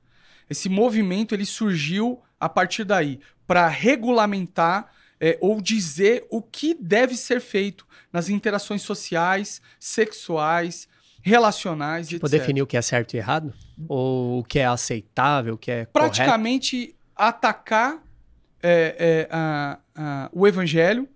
[0.49, 7.15] Esse movimento ele surgiu a partir daí para regulamentar é, ou dizer o que deve
[7.15, 10.87] ser feito nas interações sociais, sexuais,
[11.21, 12.39] relacionais, tipo, etc.
[12.39, 13.53] definir o que é certo e errado?
[13.87, 16.97] Ou o que é aceitável, o que é Praticamente correto?
[17.15, 18.03] atacar
[18.63, 21.07] é, é, a, a, o evangelho,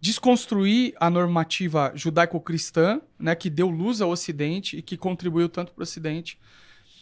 [0.00, 5.80] desconstruir a normativa judaico-cristã, né, que deu luz ao Ocidente e que contribuiu tanto para
[5.80, 6.38] o Ocidente,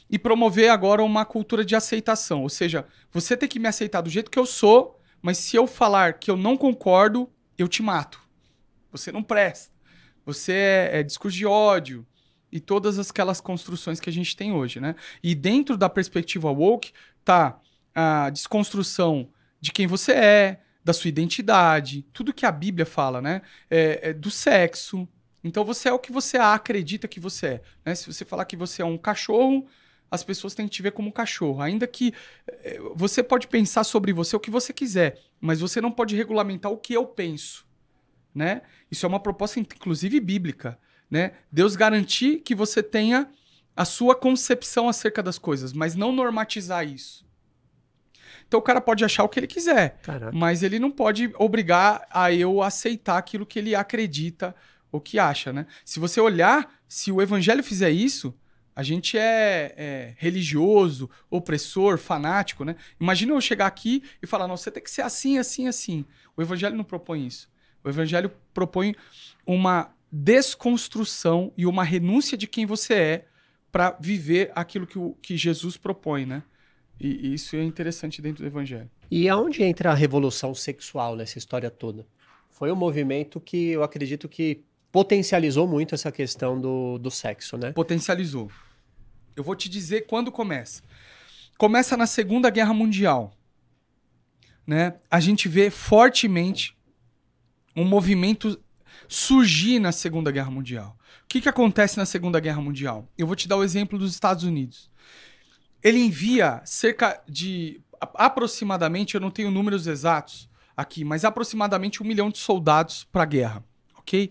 [0.08, 2.42] e promover agora uma cultura de aceitação.
[2.42, 5.66] Ou seja, você tem que me aceitar do jeito que eu sou, mas se eu
[5.66, 7.28] falar que eu não concordo,
[7.58, 8.20] eu te mato.
[8.92, 9.74] Você não presta.
[10.24, 12.06] Você é, é discurso de ódio
[12.52, 14.94] e todas aquelas construções que a gente tem hoje, né?
[15.22, 16.92] E dentro da perspectiva woke
[17.24, 17.60] tá
[17.94, 19.28] a desconstrução
[19.60, 23.42] de quem você é, da sua identidade, tudo que a Bíblia fala, né?
[23.68, 25.08] É, é do sexo.
[25.42, 27.62] Então você é o que você acredita que você é.
[27.84, 27.94] Né?
[27.94, 29.66] Se você falar que você é um cachorro,
[30.08, 31.60] as pessoas têm que te ver como um cachorro.
[31.60, 32.14] Ainda que
[32.46, 36.70] é, você pode pensar sobre você o que você quiser, mas você não pode regulamentar
[36.70, 37.66] o que eu penso,
[38.34, 38.62] né?
[38.88, 40.78] Isso é uma proposta inclusive bíblica,
[41.10, 41.32] né?
[41.50, 43.28] Deus garantir que você tenha
[43.74, 47.25] a sua concepção acerca das coisas, mas não normatizar isso.
[48.48, 50.32] Então o cara pode achar o que ele quiser, Caraca.
[50.32, 54.54] mas ele não pode obrigar a eu aceitar aquilo que ele acredita
[54.92, 55.66] ou que acha, né?
[55.84, 58.34] Se você olhar, se o evangelho fizer isso,
[58.74, 62.76] a gente é, é, religioso, opressor, fanático, né?
[63.00, 66.04] Imagina eu chegar aqui e falar, não, você tem que ser assim, assim, assim.
[66.36, 67.48] O evangelho não propõe isso.
[67.82, 68.94] O evangelho propõe
[69.46, 73.28] uma desconstrução e uma renúncia de quem você é
[73.72, 76.42] para viver aquilo que, o, que Jesus propõe, né?
[77.00, 78.90] E, isso é interessante dentro do evangelho.
[79.10, 82.06] E aonde entra a revolução sexual nessa história toda?
[82.50, 87.72] Foi um movimento que eu acredito que potencializou muito essa questão do, do sexo, né?
[87.72, 88.50] Potencializou.
[89.34, 90.82] Eu vou te dizer quando começa.
[91.58, 93.34] Começa na Segunda Guerra Mundial.
[94.66, 94.94] Né?
[95.10, 96.76] A gente vê fortemente
[97.74, 98.58] um movimento
[99.06, 100.96] surgir na Segunda Guerra Mundial.
[101.24, 103.06] O que, que acontece na Segunda Guerra Mundial?
[103.18, 104.90] Eu vou te dar o exemplo dos Estados Unidos
[105.82, 112.30] ele envia cerca de aproximadamente, eu não tenho números exatos aqui, mas aproximadamente um milhão
[112.30, 113.64] de soldados para a guerra,
[113.96, 114.30] ok?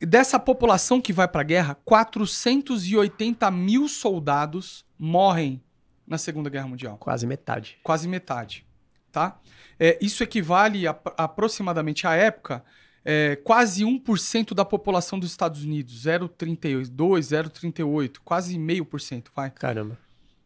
[0.00, 5.62] Dessa população que vai para a guerra, 480 mil soldados morrem
[6.06, 6.96] na Segunda Guerra Mundial.
[6.98, 7.78] Quase metade.
[7.82, 8.66] Quase metade,
[9.12, 9.38] tá?
[9.78, 12.64] É, isso equivale a, aproximadamente à época
[13.04, 19.50] é, quase 1% da população dos Estados Unidos, 0,32, 0,38, quase meio por cento, vai.
[19.50, 19.98] Caramba.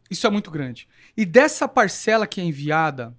[0.09, 0.87] Isso é muito grande.
[1.15, 3.15] E dessa parcela que é enviada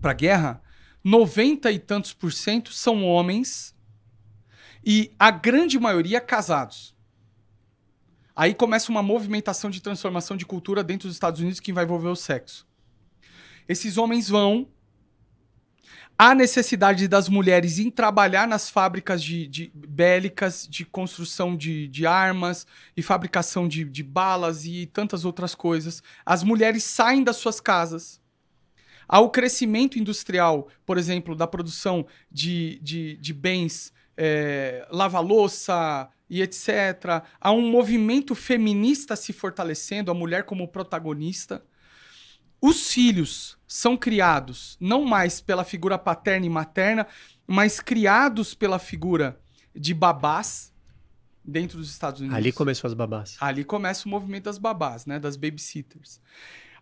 [0.00, 0.62] para a guerra,
[1.04, 3.74] 90 e tantos por cento são homens
[4.84, 6.94] e a grande maioria casados.
[8.34, 12.08] Aí começa uma movimentação de transformação de cultura dentro dos Estados Unidos que vai envolver
[12.08, 12.66] o sexo.
[13.68, 14.68] Esses homens vão
[16.24, 22.06] a necessidade das mulheres em trabalhar nas fábricas de, de bélicas, de construção de, de
[22.06, 22.64] armas
[22.96, 26.00] e fabricação de, de balas e tantas outras coisas.
[26.24, 28.20] As mulheres saem das suas casas.
[29.08, 37.24] ao crescimento industrial, por exemplo, da produção de, de, de bens, é, lava-louça e etc.
[37.40, 41.64] Há um movimento feminista se fortalecendo, a mulher como protagonista.
[42.62, 47.08] Os filhos são criados não mais pela figura paterna e materna,
[47.44, 49.40] mas criados pela figura
[49.74, 50.72] de babás
[51.44, 52.38] dentro dos Estados Unidos.
[52.38, 53.36] Ali começou as babás.
[53.40, 55.18] Ali começa o movimento das babás, né?
[55.18, 56.20] Das babysitters.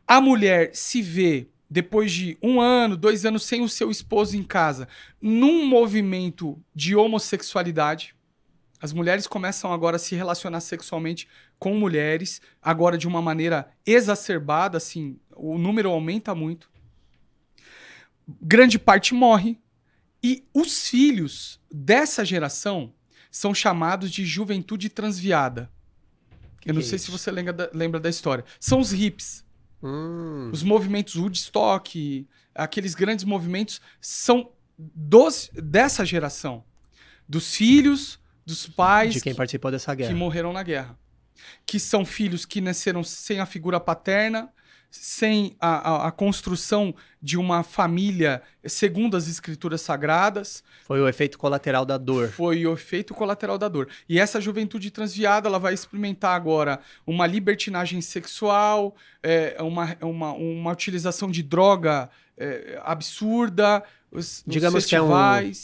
[0.07, 4.43] A mulher se vê, depois de um ano, dois anos sem o seu esposo em
[4.43, 4.87] casa,
[5.19, 8.15] num movimento de homossexualidade.
[8.83, 14.79] As mulheres começam agora a se relacionar sexualmente com mulheres, agora de uma maneira exacerbada,
[14.79, 16.71] assim, o número aumenta muito.
[18.43, 19.59] Grande parte morre.
[20.23, 22.93] E os filhos dessa geração
[23.31, 25.71] são chamados de juventude transviada.
[26.65, 27.07] Eu não Que sei isso?
[27.07, 28.45] se você lembra da, lembra da história.
[28.59, 29.45] São os hips.
[29.83, 36.63] Hum, Os movimentos Woodstock, aqueles grandes movimentos, são dos, dessa geração.
[37.27, 40.15] Dos filhos, dos pais de quem participou dessa que guerra.
[40.15, 40.99] morreram na guerra.
[41.65, 44.53] Que são filhos que nasceram sem a figura paterna,
[44.91, 50.65] sem a, a- a construção de uma família segundo as escrituras sagradas.
[50.87, 52.29] Foi o efeito colateral da dor.
[52.31, 53.89] Foi o efeito colateral da dor.
[54.09, 60.73] E essa juventude transviada, ela vai experimentar agora uma libertinagem sexual, é, uma, uma, uma
[60.73, 63.83] utilização de droga é, absurda.
[64.11, 65.07] Os, Digamos que é um,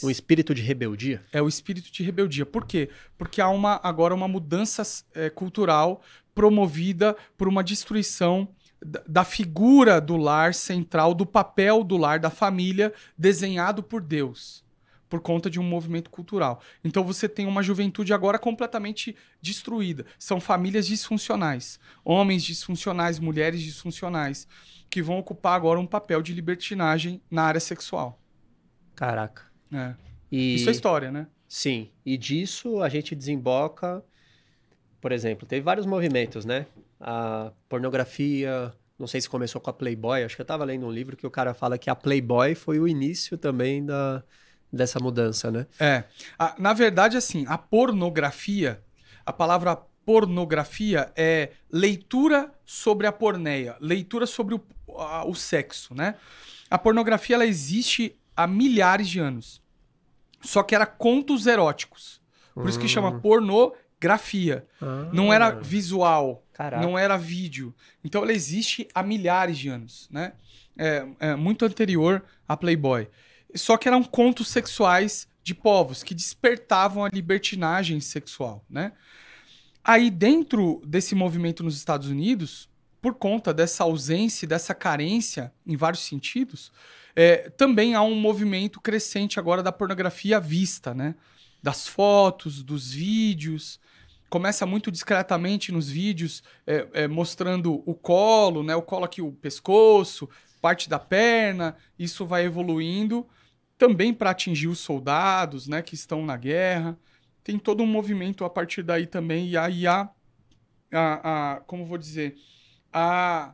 [0.03, 1.21] um espírito de rebeldia.
[1.33, 2.45] É o espírito de rebeldia.
[2.45, 2.89] Por quê?
[3.17, 6.01] Porque há uma, agora uma mudança é, cultural
[6.33, 8.47] promovida por uma destruição
[8.81, 14.63] da, figura do lar central, do papel do lar, da família, desenhado por Deus,
[15.09, 16.61] por conta de um movimento cultural.
[16.83, 20.05] Então você tem uma juventude agora completamente destruída.
[20.19, 24.47] São famílias disfuncionais, homens disfuncionais, mulheres disfuncionais,
[24.89, 28.21] que vão ocupar agora um papel de libertinagem na área sexual.
[28.95, 29.43] Caraca.
[29.71, 29.95] É.
[30.31, 31.27] E, Isso é história, né?
[31.47, 34.03] Sim, e disso a gente desemboca,
[34.99, 36.65] por exemplo, teve vários movimentos, né?
[36.99, 40.91] A pornografia, não sei se começou com a Playboy, acho que eu tava lendo um
[40.91, 44.23] livro que o cara fala que a Playboy foi o início também da,
[44.73, 45.67] dessa mudança, né?
[45.79, 46.03] É.
[46.39, 48.81] A- na verdade, assim, a pornografia,
[49.25, 54.61] a palavra pornografia é leitura sobre a porneia, leitura sobre o,
[54.97, 56.15] a- o sexo, né?
[56.69, 59.61] A pornografia, ela existe há milhares de anos.
[60.41, 62.21] Só que era contos eróticos.
[62.53, 64.65] Por isso que chama pornografia.
[65.13, 66.83] Não era visual, Caraca.
[66.83, 67.73] não era vídeo.
[68.03, 70.33] Então ela existe há milhares de anos, né?
[70.75, 73.07] É, é muito anterior à Playboy.
[73.55, 78.91] Só que eram contos sexuais de povos que despertavam a libertinagem sexual, né?
[79.83, 82.67] Aí dentro desse movimento nos Estados Unidos,
[82.99, 86.71] por conta dessa ausência, dessa carência em vários sentidos,
[87.15, 91.15] é, também há um movimento crescente agora da pornografia à vista, né?
[91.61, 93.79] Das fotos, dos vídeos.
[94.29, 98.75] Começa muito discretamente nos vídeos, é, é, mostrando o colo, né?
[98.75, 100.29] O colo aqui, o pescoço,
[100.61, 101.75] parte da perna.
[101.97, 103.25] Isso vai evoluindo
[103.77, 105.81] também para atingir os soldados, né?
[105.81, 106.97] Que estão na guerra.
[107.43, 109.47] Tem todo um movimento a partir daí também.
[109.47, 110.09] E aí há,
[110.91, 112.35] a, a, como vou dizer,
[112.91, 113.53] a,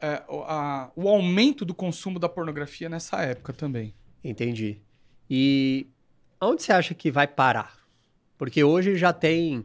[0.00, 3.94] é, a- o aumento do consumo da pornografia nessa época também.
[4.22, 4.82] Entendi.
[5.30, 5.86] E
[6.38, 7.78] onde você acha que vai parar?
[8.36, 9.64] Porque hoje já tem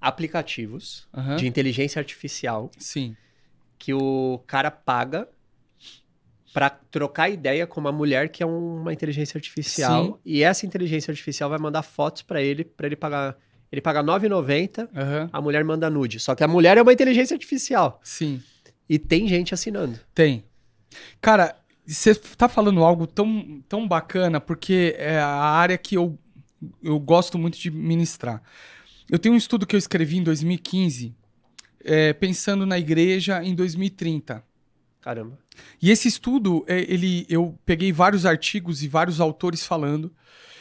[0.00, 1.36] aplicativos Aham.
[1.36, 3.16] de inteligência artificial Sim.
[3.78, 5.28] que o cara paga
[6.52, 10.14] pra trocar ideia com uma mulher que é uma inteligência artificial Sim.
[10.24, 13.36] e essa inteligência artificial vai mandar fotos pra ele para ele pagar
[13.72, 15.30] ele paga 9,90, Aham.
[15.32, 16.18] a mulher manda nude.
[16.18, 18.42] Só que a mulher é uma inteligência artificial Sim.
[18.88, 19.96] e tem gente assinando.
[20.12, 20.42] Tem.
[21.20, 21.54] Cara,
[21.86, 26.18] você tá falando algo tão, tão bacana, porque é a área que eu,
[26.82, 28.42] eu gosto muito de ministrar.
[29.10, 31.14] Eu tenho um estudo que eu escrevi em 2015,
[31.84, 34.44] é, pensando na igreja em 2030.
[35.00, 35.36] Caramba.
[35.82, 40.14] E esse estudo, é, ele, eu peguei vários artigos e vários autores falando,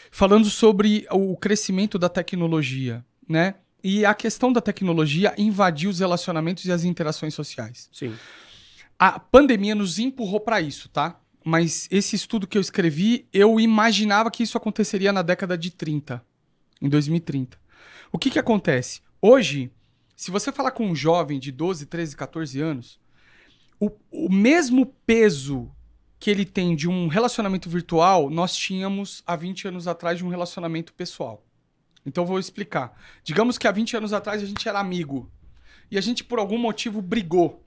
[0.10, 3.56] falando sobre o crescimento da tecnologia, né?
[3.84, 7.88] E a questão da tecnologia invadiu os relacionamentos e as interações sociais.
[7.94, 8.14] Sim.
[8.98, 11.20] A pandemia nos empurrou para isso, tá?
[11.46, 16.22] Mas esse estudo que eu escrevi, eu imaginava que isso aconteceria na década de 30,
[16.82, 17.58] em 2030.
[18.12, 19.02] O que que acontece?
[19.22, 19.72] Hoje,
[20.16, 23.00] se você falar com um jovem de 12, 13, 14 anos,
[23.80, 25.72] o, o mesmo peso
[26.20, 30.30] que ele tem de um relacionamento virtual, nós tínhamos há 20 anos atrás de um
[30.30, 31.46] relacionamento pessoal.
[32.06, 33.00] Então vou explicar.
[33.24, 35.32] Digamos que há 20 anos atrás a gente era amigo
[35.90, 37.66] e a gente por algum motivo brigou.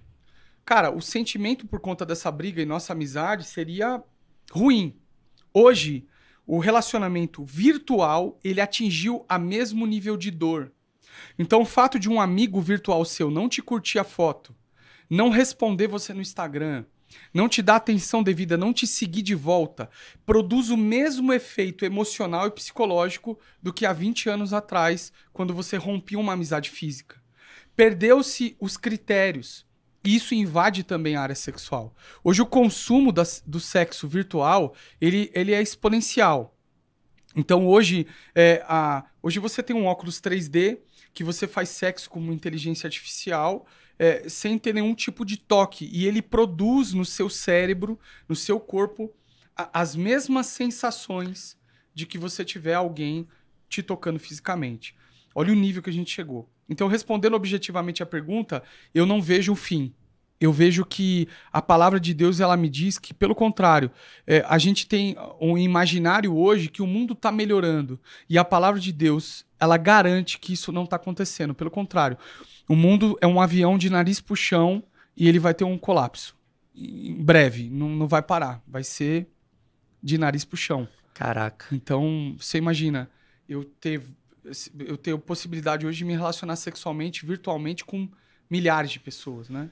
[0.64, 4.03] cara, o sentimento por conta dessa briga e nossa amizade seria
[4.53, 5.01] ruim.
[5.53, 6.07] Hoje,
[6.54, 10.70] o relacionamento virtual, ele atingiu a mesmo nível de dor.
[11.38, 14.54] Então, o fato de um amigo virtual seu não te curtir a foto,
[15.08, 16.84] não responder você no Instagram,
[17.32, 19.88] não te dar atenção devida, não te seguir de volta,
[20.26, 25.78] produz o mesmo efeito emocional e psicológico do que há 20 anos atrás, quando você
[25.78, 27.16] rompia uma amizade física.
[27.74, 29.64] Perdeu-se os critérios.
[30.04, 31.94] Isso invade também a área sexual.
[32.24, 36.56] Hoje o consumo das, do sexo virtual, ele, ele é exponencial.
[37.36, 40.78] Então hoje, é, a, hoje você tem um óculos 3D
[41.14, 43.66] que você faz sexo com uma inteligência artificial
[43.98, 45.88] é, sem ter nenhum tipo de toque.
[45.92, 49.12] E ele produz no seu cérebro, no seu corpo,
[49.56, 51.56] a, as mesmas sensações
[51.94, 53.28] de que você tiver alguém
[53.68, 54.94] te tocando fisicamente.
[55.34, 56.50] Olha o nível que a gente chegou.
[56.72, 58.62] Então, respondendo objetivamente a pergunta,
[58.94, 59.94] eu não vejo o fim.
[60.40, 63.90] Eu vejo que a palavra de Deus ela me diz que, pelo contrário,
[64.26, 68.80] é, a gente tem um imaginário hoje que o mundo está melhorando e a palavra
[68.80, 71.54] de Deus ela garante que isso não está acontecendo.
[71.54, 72.18] Pelo contrário,
[72.68, 74.82] o mundo é um avião de nariz pro chão
[75.16, 76.37] e ele vai ter um colapso.
[76.74, 78.61] Em breve, não, não vai parar.
[78.66, 79.28] Vai ser
[80.02, 80.88] de nariz pro chão.
[81.14, 81.66] Caraca.
[81.70, 83.08] Então, você imagina,
[83.48, 84.02] eu ter,
[85.07, 88.09] eu a possibilidade hoje de me relacionar sexualmente, virtualmente, com
[88.50, 89.70] milhares de pessoas, né?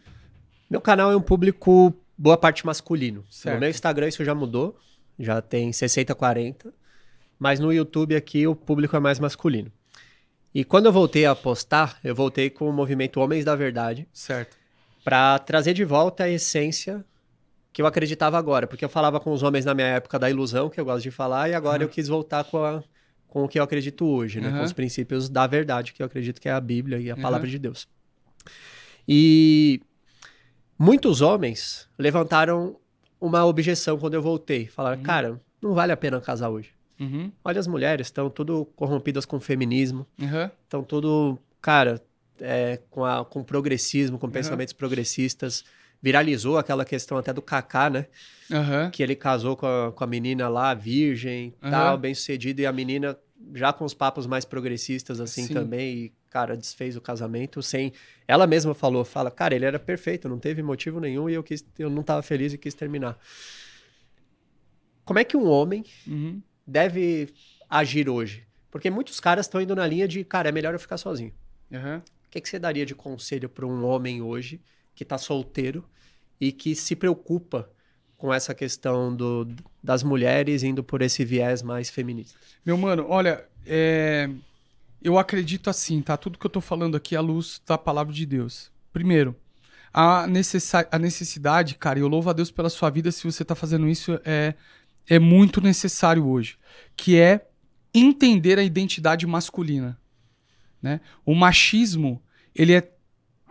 [0.68, 3.24] Meu canal é um público, boa parte masculino.
[3.30, 3.54] Certo.
[3.54, 4.78] No meu Instagram isso já mudou,
[5.18, 6.72] já tem 60, 40.
[7.38, 9.72] Mas no YouTube aqui o público é mais masculino.
[10.54, 14.06] E quando eu voltei a postar, eu voltei com o movimento Homens da Verdade.
[14.12, 14.56] Certo.
[15.02, 17.04] Para trazer de volta a essência
[17.72, 18.66] que eu acreditava agora.
[18.66, 21.11] Porque eu falava com os homens na minha época da ilusão, que eu gosto de
[21.11, 21.85] falar, e agora uhum.
[21.85, 22.83] eu quis voltar com, a,
[23.30, 24.48] com o que eu acredito hoje, né?
[24.48, 24.58] Uhum.
[24.58, 27.22] Com os princípios da verdade, que eu acredito que é a Bíblia e a uhum.
[27.22, 27.88] palavra de Deus.
[29.08, 29.80] E
[30.76, 32.76] muitos homens levantaram
[33.20, 34.66] uma objeção quando eu voltei.
[34.66, 35.04] Falaram, uhum.
[35.04, 36.70] cara, não vale a pena casar hoje.
[36.98, 37.30] Uhum.
[37.44, 40.06] Olha as mulheres, estão tudo corrompidas com feminismo.
[40.64, 40.86] Estão uhum.
[40.86, 42.02] tudo, cara,
[42.40, 45.64] é, com, a, com progressismo, com pensamentos progressistas.
[46.02, 48.06] Viralizou aquela questão até do Kaká, né?
[48.90, 52.72] Que ele casou com a, com a menina lá, virgem, tal, bem sucedido, e a
[52.72, 53.18] menina
[53.54, 55.54] já com os papos mais progressistas assim Sim.
[55.54, 57.92] também, e, cara, desfez o casamento sem.
[58.26, 61.64] Ela mesma falou, fala, cara, ele era perfeito, não teve motivo nenhum e eu, quis,
[61.78, 63.18] eu não estava feliz e quis terminar.
[65.04, 67.28] Como é que um homem uhum deve
[67.68, 68.46] agir hoje?
[68.70, 71.32] Porque muitos caras estão indo na linha de, cara, é melhor eu ficar sozinho.
[71.70, 71.98] Uhum.
[71.98, 74.60] O que, que você daria de conselho para um homem hoje
[75.00, 75.82] que está solteiro
[76.38, 77.70] e que se preocupa
[78.18, 79.48] com essa questão do,
[79.82, 82.38] das mulheres indo por esse viés mais feminista?
[82.66, 84.28] Meu mano, olha, é...
[85.02, 86.18] eu acredito assim, tá?
[86.18, 88.70] Tudo que eu tô falando aqui é à luz da palavra de Deus.
[88.92, 89.34] Primeiro,
[89.90, 90.74] a, necess...
[90.90, 94.20] a necessidade, cara, eu louvo a Deus pela sua vida se você tá fazendo isso,
[94.22, 94.52] é
[95.08, 96.58] é muito necessário hoje,
[96.94, 97.48] que é
[97.92, 99.98] entender a identidade masculina.
[100.80, 101.00] Né?
[101.24, 102.22] O machismo
[102.54, 102.92] ele é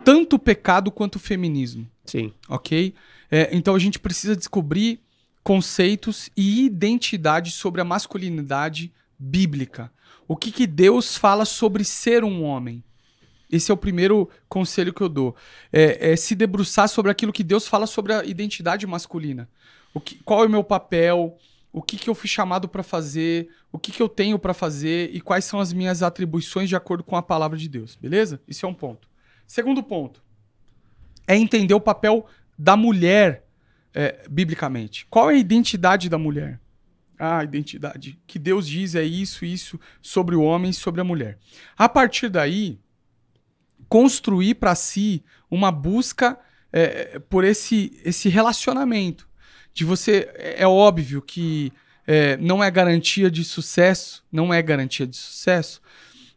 [0.04, 1.88] tanto pecado quanto o feminismo.
[2.04, 2.32] Sim.
[2.48, 2.94] Ok?
[3.30, 5.00] É, então a gente precisa descobrir
[5.42, 9.92] conceitos e identidade sobre a masculinidade bíblica.
[10.26, 12.82] O que, que Deus fala sobre ser um homem?
[13.50, 15.34] Esse é o primeiro conselho que eu dou.
[15.72, 19.48] É, é, se debruçar sobre aquilo que Deus fala sobre a identidade masculina.
[19.92, 21.36] O que, qual é o meu papel?
[21.72, 25.10] o que, que eu fui chamado para fazer, o que, que eu tenho para fazer
[25.14, 28.40] e quais são as minhas atribuições de acordo com a palavra de Deus, beleza?
[28.46, 29.08] Isso é um ponto.
[29.50, 30.22] Segundo ponto
[31.26, 32.24] é entender o papel
[32.56, 33.44] da mulher
[33.92, 35.04] é, biblicamente.
[35.10, 36.60] Qual é a identidade da mulher?
[37.18, 38.16] Ah, a identidade.
[38.28, 41.36] Que Deus diz é isso, isso sobre o homem e sobre a mulher.
[41.76, 42.78] A partir daí,
[43.88, 46.38] construir para si uma busca
[46.72, 49.28] é, por esse, esse relacionamento
[49.74, 50.30] de você.
[50.36, 51.72] É, é óbvio que
[52.06, 55.82] é, não é garantia de sucesso, não é garantia de sucesso,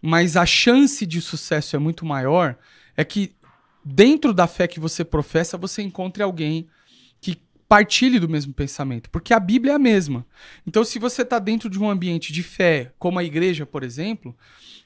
[0.01, 2.57] mas a chance de sucesso é muito maior.
[2.95, 3.35] É que
[3.83, 6.67] dentro da fé que você professa, você encontre alguém
[7.19, 10.25] que partilhe do mesmo pensamento, porque a Bíblia é a mesma.
[10.65, 14.35] Então, se você está dentro de um ambiente de fé, como a igreja, por exemplo,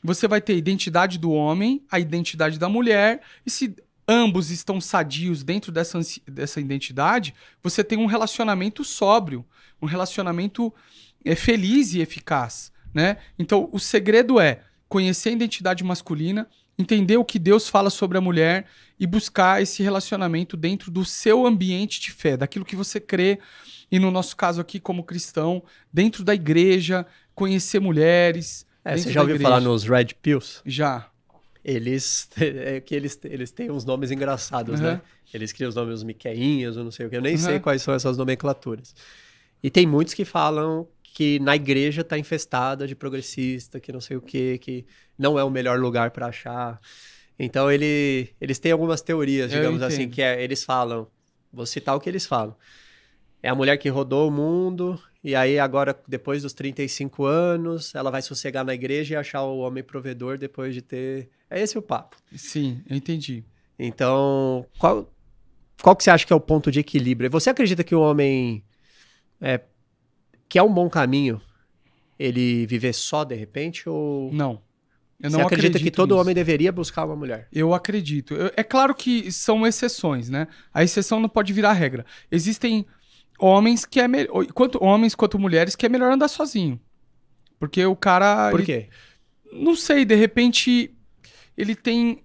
[0.03, 3.75] você vai ter a identidade do homem, a identidade da mulher, e se
[4.07, 9.45] ambos estão sadios dentro dessa, dessa identidade, você tem um relacionamento sóbrio,
[9.81, 10.73] um relacionamento
[11.25, 12.71] é, feliz e eficaz.
[12.93, 13.17] Né?
[13.37, 16.47] Então, o segredo é conhecer a identidade masculina,
[16.77, 18.65] entender o que Deus fala sobre a mulher
[18.99, 23.39] e buscar esse relacionamento dentro do seu ambiente de fé, daquilo que você crê.
[23.91, 28.65] E no nosso caso aqui, como cristão, dentro da igreja, conhecer mulheres.
[28.83, 30.61] É, você já ouviu falar nos Red Pills?
[30.65, 31.09] Já.
[31.63, 34.93] eles, é que eles, eles têm uns nomes engraçados, né?
[34.93, 34.99] Uhum.
[35.33, 37.37] Eles criam os nomes os Miqueinhos, eu não sei o que, eu nem Uhum.
[37.39, 38.95] sei quais são essas nomenclaturas.
[39.61, 44.15] E tem muitos que falam que na igreja tá infestada de progressista, que não sei
[44.17, 44.85] o que, que
[45.17, 46.79] não é o melhor lugar para achar.
[47.39, 51.07] Então ele, eles têm algumas teorias, digamos assim, que é, eles falam,
[51.51, 52.55] vou citar o que eles falam.
[53.41, 58.11] É a mulher que rodou o mundo, e aí agora, depois dos 35 anos, ela
[58.11, 61.31] vai sossegar na igreja e achar o homem provedor depois de ter.
[61.49, 62.15] É esse o papo.
[62.35, 63.43] Sim, eu entendi.
[63.79, 65.11] Então, qual,
[65.81, 67.31] qual que você acha que é o ponto de equilíbrio?
[67.31, 68.63] Você acredita que o homem.
[69.41, 69.61] É,
[70.49, 71.41] que é um bom caminho
[72.19, 73.87] ele viver só de repente?
[73.89, 74.61] Ou Não.
[75.19, 76.21] Eu você não acredita que acredito todo nisso.
[76.21, 77.47] homem deveria buscar uma mulher?
[77.51, 78.35] Eu acredito.
[78.35, 80.47] Eu- é claro que são exceções, né?
[80.71, 82.05] A exceção não pode virar regra.
[82.31, 82.85] Existem
[83.39, 84.45] homens que é melhor.
[84.53, 86.79] Quanto homens quanto mulheres que é melhor andar sozinho.
[87.59, 88.51] Porque o cara.
[88.51, 88.89] Por ele- quê?
[89.51, 90.93] Não sei, de repente
[91.57, 92.23] ele tem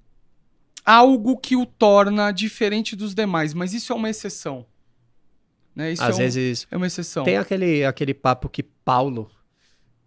[0.85, 4.67] algo que o torna diferente dos demais, mas isso é uma exceção.
[5.75, 5.93] Né?
[5.93, 6.67] Isso Às é, um- vezes.
[6.71, 7.25] é uma exceção.
[7.25, 9.31] Tem aquele, aquele papo que Paulo.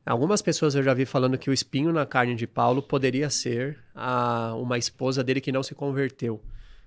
[0.06, 3.80] Algumas pessoas eu já vi falando que o espinho na carne de Paulo poderia ser
[3.96, 6.40] a, uma esposa dele que não se converteu.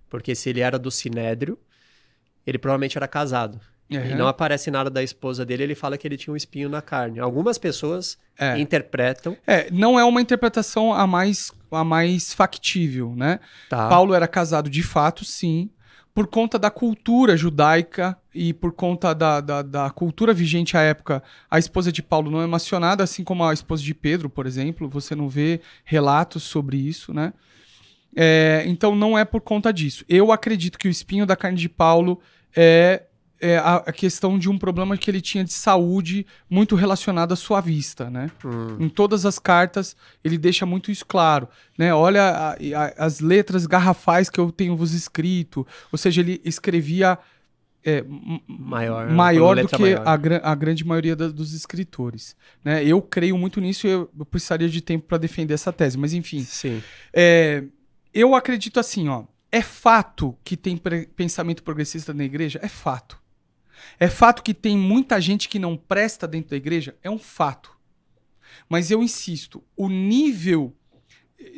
[0.08, 1.58] Porque se ele era do Sinédrio,
[2.46, 3.60] ele provavelmente era casado.
[3.90, 4.16] E Uhum.
[4.16, 7.18] não aparece nada da esposa dele, ele fala que ele tinha um espinho na carne.
[7.18, 8.56] Algumas pessoas É.
[8.58, 9.36] interpretam.
[9.46, 13.40] É, não é uma interpretação a mais, a mais factível, né?
[13.68, 13.88] Tá.
[13.88, 15.70] Paulo era casado de fato, sim,
[16.14, 21.22] por conta da cultura judaica e por conta da, da, da cultura vigente à época.
[21.50, 24.88] A esposa de Paulo não é mencionada, assim como a esposa de Pedro, por exemplo.
[24.88, 27.32] Você não vê relatos sobre isso, né?
[28.16, 30.04] É, então não é por conta disso.
[30.08, 32.20] Eu acredito que o espinho da carne de Paulo
[32.56, 33.02] é,
[33.40, 37.36] é a, a questão de um problema que ele tinha de saúde muito relacionado à
[37.36, 38.30] sua vista, né?
[38.44, 41.48] Hum, Em todas as cartas, ele deixa muito isso claro.
[41.78, 41.94] Né?
[41.94, 45.66] Olha a- a- as letras garrafais que eu tenho vos escrito.
[45.92, 47.18] Ou seja, ele escrevia
[47.84, 48.04] é,
[48.48, 49.08] maior.
[49.08, 50.02] maior do que maior.
[50.06, 52.36] a, a grande maioria da- dos escritores.
[52.64, 52.84] Né?
[52.84, 55.96] Eu creio muito nisso e eu, eu precisaria de tempo para defender essa tese.
[55.96, 56.82] Mas enfim, Sim.
[57.14, 57.62] é,
[58.12, 59.24] eu acredito assim, ó.
[59.50, 60.76] É fato que tem
[61.16, 62.58] pensamento progressista na igreja?
[62.62, 63.18] É fato.
[63.98, 66.96] É fato que tem muita gente que não presta dentro da igreja?
[67.02, 67.76] É um fato.
[68.68, 70.74] Mas eu insisto, o nível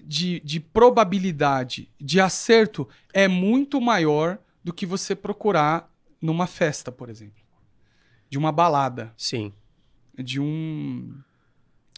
[0.04, 5.90] de, de probabilidade de acerto é muito maior do que você procurar
[6.20, 7.42] numa festa, por exemplo.
[8.28, 9.12] De uma balada.
[9.16, 9.52] Sim.
[10.16, 11.14] De um.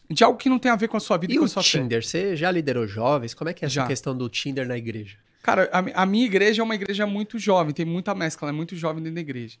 [0.09, 1.47] De algo que não tem a ver com a sua vida e, E com a
[1.47, 1.79] sua fé.
[1.79, 2.05] Tinder?
[2.05, 3.33] Você já liderou jovens?
[3.33, 3.87] Como é que é essa Já.
[3.87, 5.17] questão do Tinder na igreja?
[5.41, 8.57] Cara, a, a minha igreja é uma igreja muito jovem, tem muita mescla, ela é
[8.57, 9.57] muito jovem dentro da igreja.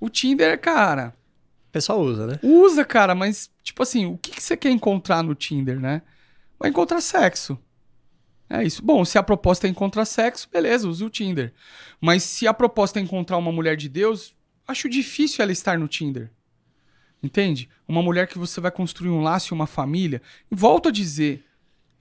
[0.00, 1.14] O Tinder, cara,
[1.68, 2.38] O pessoal usa, né?
[2.42, 6.02] usa, cara, mas, tipo assim, o que, que você quer encontrar no Tinder, né?
[6.58, 7.58] Vai encontrar sexo.
[8.48, 8.82] É isso.
[8.82, 11.52] Bom, se a proposta é encontrar sexo, beleza, use o Tinder.
[12.00, 14.36] Mas se a proposta é encontrar uma mulher de Deus,
[14.66, 16.30] acho difícil ela estar no Tinder.
[17.22, 17.68] Entende?
[17.88, 20.22] Uma mulher que você vai construir um laço e uma família.
[20.50, 21.44] E volto a dizer,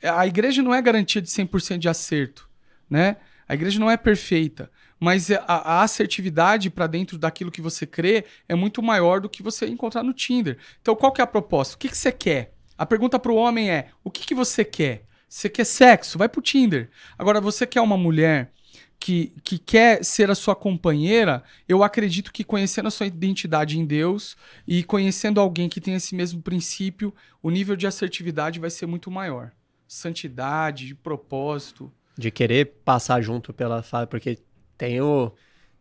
[0.04, 2.48] a igreja não é garantia de 100% de acerto,
[2.90, 3.18] né?
[3.48, 8.26] A igreja não é perfeita, mas a, a assertividade para dentro daquilo que você crê
[8.48, 10.58] é muito maior do que você encontrar no Tinder.
[10.82, 11.76] Então, qual que é a proposta?
[11.76, 12.54] O que, que você quer?
[12.78, 15.06] A pergunta para o homem é: o que, que você quer?
[15.28, 16.18] Você quer sexo?
[16.18, 16.90] Vai pro Tinder.
[17.18, 18.52] Agora, você quer uma mulher
[19.00, 21.44] que, que quer ser a sua companheira?
[21.68, 24.38] Eu acredito que conhecendo a sua identidade em Deus
[24.68, 29.12] e conhecendo alguém que tem esse mesmo princípio, o nível de assertividade vai ser muito
[29.12, 29.52] maior.
[29.88, 31.92] Santidade, de propósito.
[32.18, 34.40] De querer passar junto pela porque
[34.78, 35.32] tem o,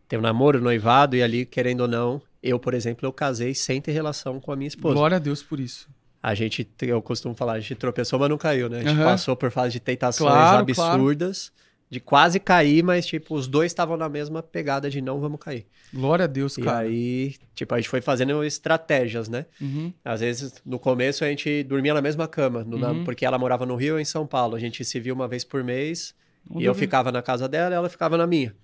[0.07, 3.53] tem o namoro, o noivado, e ali, querendo ou não, eu, por exemplo, eu casei
[3.55, 4.93] sem ter relação com a minha esposa.
[4.95, 5.87] Glória a Deus por isso.
[6.21, 8.77] A gente, eu costumo falar, a gente tropeçou, mas não caiu, né?
[8.77, 9.03] A gente Aham.
[9.03, 11.51] passou por fase de tentações Claro, absurdas,
[11.87, 15.67] de quase cair, mas, tipo, os dois estavam na mesma pegada de não vamos cair.
[15.93, 16.79] Glória a Deus, E cara.
[16.79, 19.45] aí, tipo, a gente foi fazendo estratégias, né?
[19.61, 19.93] Uhum.
[20.03, 23.03] Às vezes, no começo, a gente dormia na mesma cama, no- Uhum.
[23.03, 24.55] porque ela morava no Rio e em São Paulo.
[24.55, 26.15] A gente se via uma vez por mês,
[26.47, 26.79] Vamos e eu dormir.
[26.87, 28.55] ficava na casa dela e ela ficava na minha.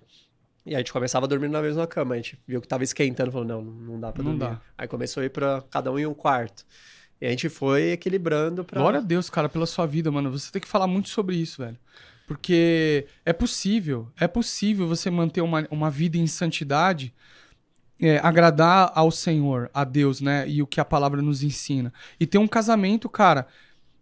[0.64, 2.14] E a gente começava a dormir na mesma cama.
[2.14, 4.54] A gente viu que tava esquentando, falou, não, não dá pra Não dormir.
[4.54, 4.60] dá.
[4.78, 6.64] Aí começou a ir pra cada um em um quarto.
[7.20, 8.80] E a gente foi equilibrando pra...
[8.80, 10.30] Glória a Deus, cara, pela sua vida, mano.
[10.30, 11.78] Você tem que falar muito sobre isso, velho.
[12.26, 17.12] Porque é possível, é possível você manter uma, uma vida em santidade,
[18.00, 20.48] é, agradar ao Senhor, a Deus, né?
[20.48, 21.92] E o que a palavra nos ensina.
[22.18, 23.46] E ter um casamento, cara,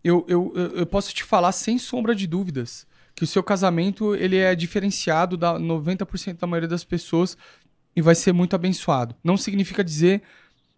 [0.05, 2.87] eu, eu eu posso te falar sem sombra de dúvidas
[3.21, 7.37] que o seu casamento ele é diferenciado da 90% da maioria das pessoas
[7.95, 9.15] e vai ser muito abençoado.
[9.23, 10.23] Não significa dizer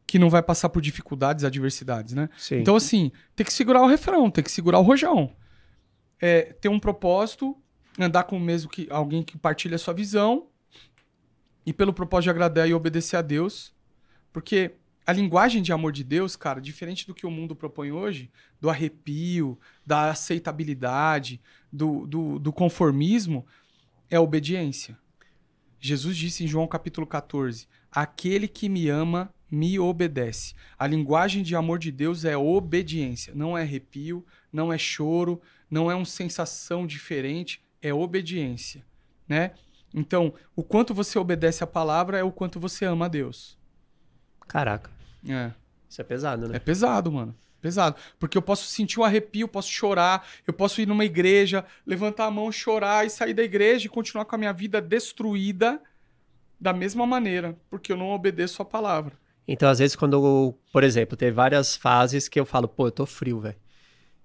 [0.09, 2.29] que não vai passar por dificuldades, adversidades, né?
[2.37, 2.57] Sim.
[2.57, 5.33] Então, assim, tem que segurar o refrão, tem que segurar o rojão.
[6.21, 7.57] é, ter um propósito,
[7.97, 10.49] andar com o mesmo que alguém que partilha a sua visão,
[11.65, 13.73] e pelo propósito de agradar e obedecer a Deus.
[14.33, 14.73] Porque
[15.07, 18.69] a linguagem de amor de Deus, cara, diferente do que o mundo propõe hoje, do
[18.69, 21.41] arrepio, da aceitabilidade,
[21.73, 23.47] do, do, do conformismo,
[24.11, 24.99] é a obediência.
[25.81, 30.55] Jesus disse em João capítulo 14: Aquele que me ama, me obedece.
[30.79, 35.91] A linguagem de amor de Deus é obediência, não é arrepio, não é choro, não
[35.91, 38.85] é uma sensação diferente, é obediência,
[39.29, 39.53] né?
[39.95, 43.59] Então, o quanto você obedece a palavra é o quanto você ama a Deus.
[44.49, 44.91] Caraca.
[45.29, 45.53] É.
[45.89, 46.57] Isso é pesado, né?
[46.57, 47.35] É pesado, mano.
[47.63, 47.97] Pesado.
[48.19, 52.31] Porque eu posso sentir um arrepio, posso chorar, eu posso ir numa igreja, levantar a
[52.31, 55.81] mão, chorar e sair da igreja e continuar com a minha vida destruída
[56.61, 59.17] da mesma maneira, porque eu não obedeço a palavra.
[59.47, 62.93] Então, às vezes, quando eu, por exemplo, tem várias fases que eu falo, pô, eu
[62.93, 63.57] tô frio, velho.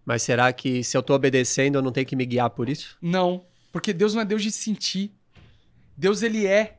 [0.03, 2.97] Mas será que se eu tô obedecendo, eu não tenho que me guiar por isso?
[3.01, 5.11] Não, porque Deus não é Deus de sentir.
[5.95, 6.77] Deus, ele é,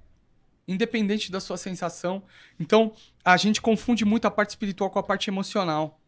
[0.66, 2.22] independente da sua sensação.
[2.58, 2.92] Então,
[3.24, 6.00] a gente confunde muito a parte espiritual com a parte emocional.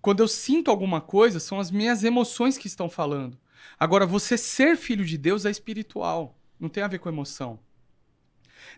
[0.00, 3.38] Quando eu sinto alguma coisa, são as minhas emoções que estão falando.
[3.78, 7.58] Agora, você ser filho de Deus é espiritual, não tem a ver com emoção.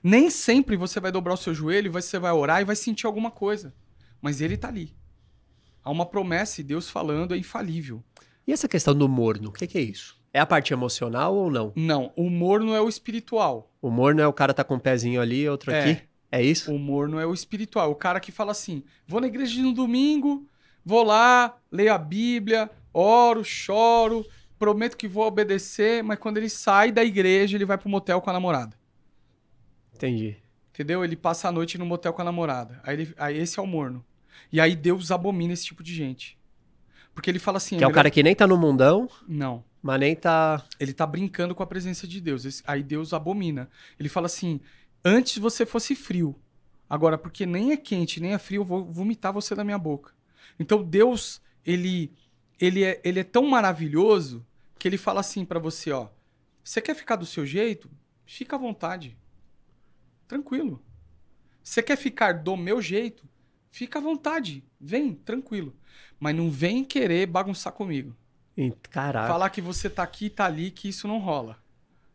[0.03, 3.31] Nem sempre você vai dobrar o seu joelho, você vai orar e vai sentir alguma
[3.31, 3.75] coisa.
[4.21, 4.95] Mas ele está ali.
[5.83, 8.03] Há uma promessa e Deus falando é infalível.
[8.47, 10.19] E essa questão do morno, o que, que é isso?
[10.33, 11.73] É a parte emocional ou não?
[11.75, 13.71] Não, o morno é o espiritual.
[13.81, 15.81] O morno é o cara tá com um pezinho ali, outro É.
[15.81, 16.03] aqui?
[16.31, 16.73] É isso?
[16.73, 17.91] O morno é o espiritual.
[17.91, 20.47] O cara que fala assim: vou na igreja no domingo,
[20.85, 24.25] vou lá, leio a Bíblia, oro, choro,
[24.59, 28.31] prometo que vou obedecer, mas quando ele sai da igreja, ele vai pro motel com
[28.31, 28.77] a namorada.
[29.95, 30.37] Entendi.
[30.73, 31.05] Entendeu?
[31.05, 32.81] Ele passa a noite no motel com a namorada.
[32.85, 34.05] Aí, ele- aí esse é o morno.
[34.53, 36.39] E aí Deus abomina esse tipo de gente.
[37.15, 37.77] Porque ele fala assim.
[37.77, 39.63] Que é o melhor- cara que nem tá no mundão, Não.
[39.83, 40.65] mas nem tá.
[40.79, 42.45] Ele tá brincando com a presença de Deus.
[42.45, 43.69] Esse- Aí Deus abomina.
[43.99, 44.61] Ele fala assim:
[45.05, 46.35] antes você fosse frio.
[46.89, 50.13] Agora, porque nem é quente, nem é frio, eu vou vomitar você da minha boca.
[50.61, 52.13] Então Deus, ele,
[52.61, 54.47] ele, é, ele é tão maravilhoso
[54.79, 56.09] que ele fala assim pra você: ó,
[56.63, 57.91] você quer ficar do seu jeito?
[58.27, 59.17] Fica à vontade.
[60.29, 60.81] Tranquilo.
[61.65, 63.29] Você quer ficar do meu jeito?
[63.71, 64.63] Fica à vontade.
[64.79, 65.75] Vem, tranquilo.
[66.19, 68.15] Mas não vem querer bagunçar comigo.
[68.91, 69.29] Caraca.
[69.29, 71.57] Falar que você tá aqui e tá ali, que isso não rola.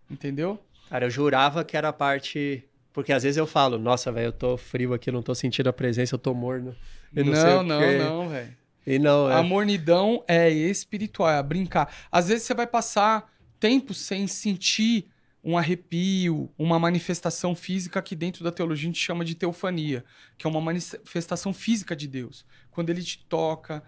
[0.09, 0.63] Entendeu?
[0.89, 2.63] Cara, eu jurava que era a parte.
[2.95, 5.73] Porque às vezes eu falo, nossa, velho, eu tô frio aqui, não tô sentindo a
[5.73, 6.73] presença, eu tô morno.
[7.13, 7.97] Eu não, não, quê.
[7.97, 8.57] não, velho.
[8.87, 9.35] E não, é.
[9.35, 11.93] A mornidão é espiritual, é brincar.
[12.09, 13.29] Às vezes você vai passar
[13.59, 15.09] tempo sem sentir
[15.43, 20.05] um arrepio, uma manifestação física que dentro da teologia a gente chama de teofania,
[20.37, 22.45] que é uma manifestação física de Deus.
[22.71, 23.83] Quando ele te toca,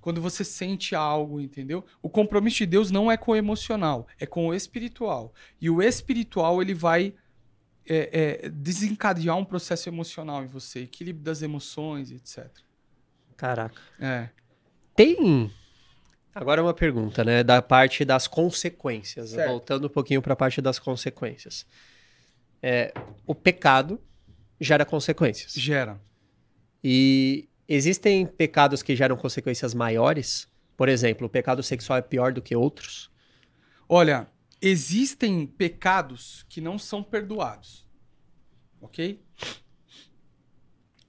[0.00, 1.84] quando você sente algo, entendeu?
[2.00, 5.34] O compromisso de Deus não é com o emocional, é com o espiritual.
[5.60, 7.12] E o espiritual ele vai
[7.88, 12.48] é, é, desencadear um processo emocional em você, equilíbrio das emoções, etc.
[13.36, 13.80] Caraca.
[14.00, 14.28] É.
[14.94, 15.52] Tem.
[16.34, 17.42] Agora uma pergunta, né?
[17.42, 19.30] Da parte das consequências.
[19.30, 19.48] Certo.
[19.48, 21.66] Voltando um pouquinho para a parte das consequências.
[22.62, 22.92] É,
[23.26, 24.00] o pecado
[24.60, 25.52] gera consequências.
[25.52, 26.00] Gera.
[26.82, 30.48] E existem pecados que geram consequências maiores?
[30.76, 33.10] Por exemplo, o pecado sexual é pior do que outros?
[33.88, 34.26] Olha,
[34.60, 37.86] existem pecados que não são perdoados.
[38.80, 39.22] Ok?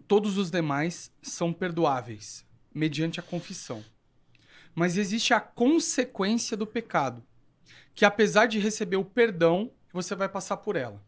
[0.08, 3.84] Todos os demais são perdoáveis, mediante a confissão.
[4.74, 7.24] Mas existe a consequência do pecado,
[7.94, 11.04] que apesar de receber o perdão, você vai passar por ela.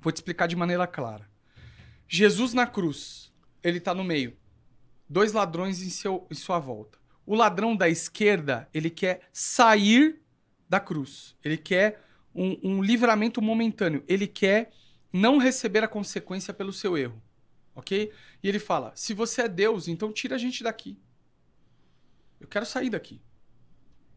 [0.00, 1.28] Vou te explicar de maneira clara.
[2.08, 4.36] Jesus na cruz, ele está no meio.
[5.08, 6.98] Dois ladrões em, seu, em sua volta.
[7.26, 10.22] O ladrão da esquerda, ele quer sair
[10.72, 11.36] da cruz.
[11.44, 12.02] Ele quer
[12.34, 14.02] um, um livramento momentâneo.
[14.08, 14.72] Ele quer
[15.12, 17.22] não receber a consequência pelo seu erro.
[17.74, 18.10] Ok?
[18.42, 20.98] E ele fala: se você é Deus, então tira a gente daqui.
[22.40, 23.20] Eu quero sair daqui.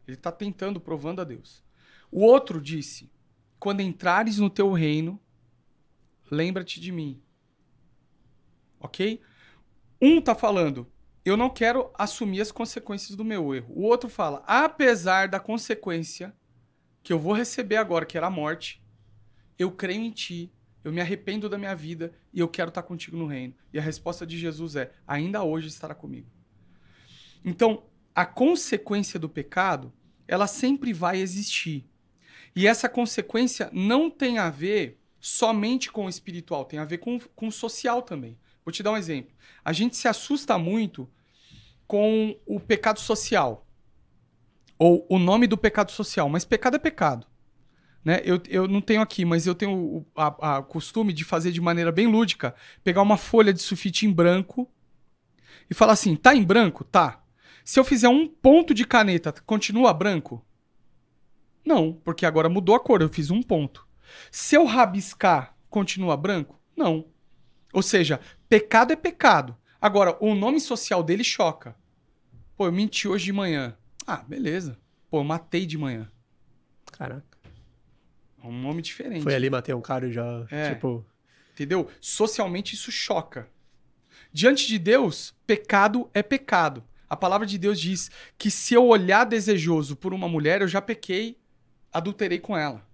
[0.07, 1.61] Ele está tentando, provando a Deus.
[2.09, 3.11] O outro disse:
[3.59, 5.19] quando entrares no teu reino,
[6.31, 7.21] lembra-te de mim.
[8.79, 9.19] Ok?
[10.01, 10.89] Um tá falando,
[11.25, 13.73] eu não quero assumir as consequências do meu erro.
[13.75, 16.33] O outro fala, apesar da consequência
[17.05, 18.83] que eu vou receber agora, que era a morte,
[19.59, 20.51] eu creio em ti,
[20.83, 23.53] eu me arrependo da minha vida e eu quero estar contigo no reino.
[23.71, 26.27] E a resposta de Jesus é: ainda hoje estará comigo.
[27.43, 29.93] Então, a consequência do pecado,
[30.27, 31.87] ela sempre vai existir.
[32.55, 37.19] E essa consequência não tem a ver somente com o espiritual, tem a ver com,
[37.19, 38.35] com o social também.
[38.65, 39.35] Vou te dar um exemplo.
[39.63, 41.07] A gente se assusta muito
[41.85, 43.64] com o pecado social.
[44.77, 46.29] Ou o nome do pecado social.
[46.29, 47.27] Mas pecado é pecado.
[48.03, 48.21] Né?
[48.23, 51.59] Eu, eu não tenho aqui, mas eu tenho o a, a costume de fazer de
[51.59, 52.53] maneira bem lúdica,
[52.83, 54.71] pegar uma folha de sulfite em branco
[55.69, 56.83] e falar assim, tá em branco?
[56.83, 57.23] Tá.
[57.63, 60.45] Se eu fizer um ponto de caneta, continua branco?
[61.65, 63.87] Não, porque agora mudou a cor, eu fiz um ponto.
[64.29, 66.61] Se eu rabiscar, continua branco?
[66.77, 67.07] Não.
[67.73, 69.57] Ou seja, pecado é pecado.
[69.81, 71.75] Agora, o nome social dele choca.
[72.55, 73.75] Pô, eu menti hoje de manhã.
[74.05, 74.77] Ah, beleza.
[75.09, 76.09] Pô, eu matei de manhã.
[76.91, 77.23] Caraca.
[78.43, 79.23] É um nome diferente.
[79.23, 80.73] Foi ali, matei um cara e já, É.
[80.73, 81.05] tipo...
[81.53, 81.89] Entendeu?
[82.01, 83.49] Socialmente isso choca.
[84.31, 86.83] Diante de Deus, pecado é pecado.
[87.09, 90.81] A palavra de Deus diz que se eu olhar desejoso por uma mulher, eu já
[90.81, 91.39] pequei,
[91.93, 92.85] adulterei com ela.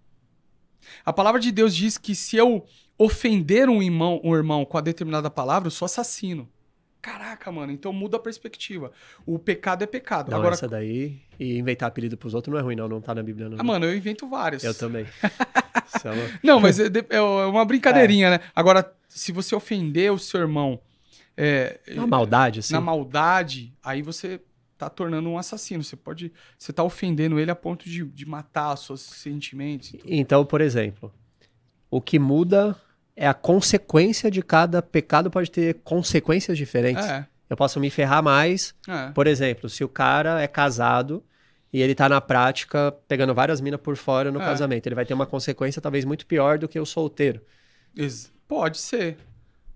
[1.03, 2.65] A palavra de Deus diz que se eu
[2.97, 6.47] ofender um irmão, um irmão com a determinada palavra, eu sou assassino.
[7.01, 8.91] Caraca, mano, então muda a perspectiva.
[9.25, 10.29] O pecado é pecado.
[10.29, 12.87] Não, Agora, essa daí e inventar apelido pros outros não é ruim, não.
[12.87, 13.57] Não tá na Bíblia, não.
[13.59, 14.63] ah, mano, eu invento vários.
[14.63, 15.05] Eu também.
[16.03, 18.39] É Não, mas é, de- é uma brincadeirinha, né?
[18.55, 20.79] Agora, se você ofender o seu irmão
[21.35, 22.73] é, uma maldade, assim.
[22.73, 24.39] na maldade, aí você
[24.77, 25.83] tá tornando um assassino.
[25.83, 26.31] Você pode.
[26.57, 29.93] Você tá ofendendo ele a ponto de, de matar os seus sentimentos.
[30.05, 31.13] Então, por exemplo,
[31.89, 32.75] o que muda
[33.23, 37.05] é a consequência de cada pecado pode ter consequências diferentes.
[37.05, 39.11] É, Eu posso me ferrar mais, é.
[39.11, 41.23] por exemplo, se o cara é casado
[41.73, 44.45] e ele tá na prática pegando várias minas por fora no É.
[44.45, 47.41] casamento, ele vai ter uma consequência talvez muito pior do que o solteiro.
[47.95, 49.17] Ex- Pode ser.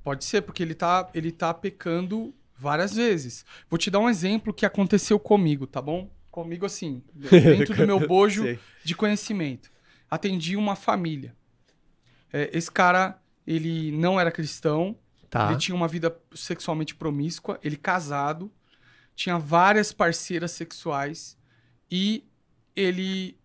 [0.04, 3.46] Pode ser, porque ele tá, ele tá pecando várias vezes.
[3.70, 6.10] Vou te dar um exemplo que aconteceu comigo, tá bom?
[6.32, 8.44] Comigo, assim, dentro do meu bojo
[8.84, 9.70] de conhecimento.
[10.10, 11.34] Atendi uma família.
[12.34, 15.50] É, esse cara, ele não era cristão, Tá.
[15.50, 18.50] Ele tinha uma vida sexualmente promíscua, ele casado,
[19.16, 21.38] tinha várias parceiras sexuais
[21.92, 22.24] e
[22.74, 23.38] ele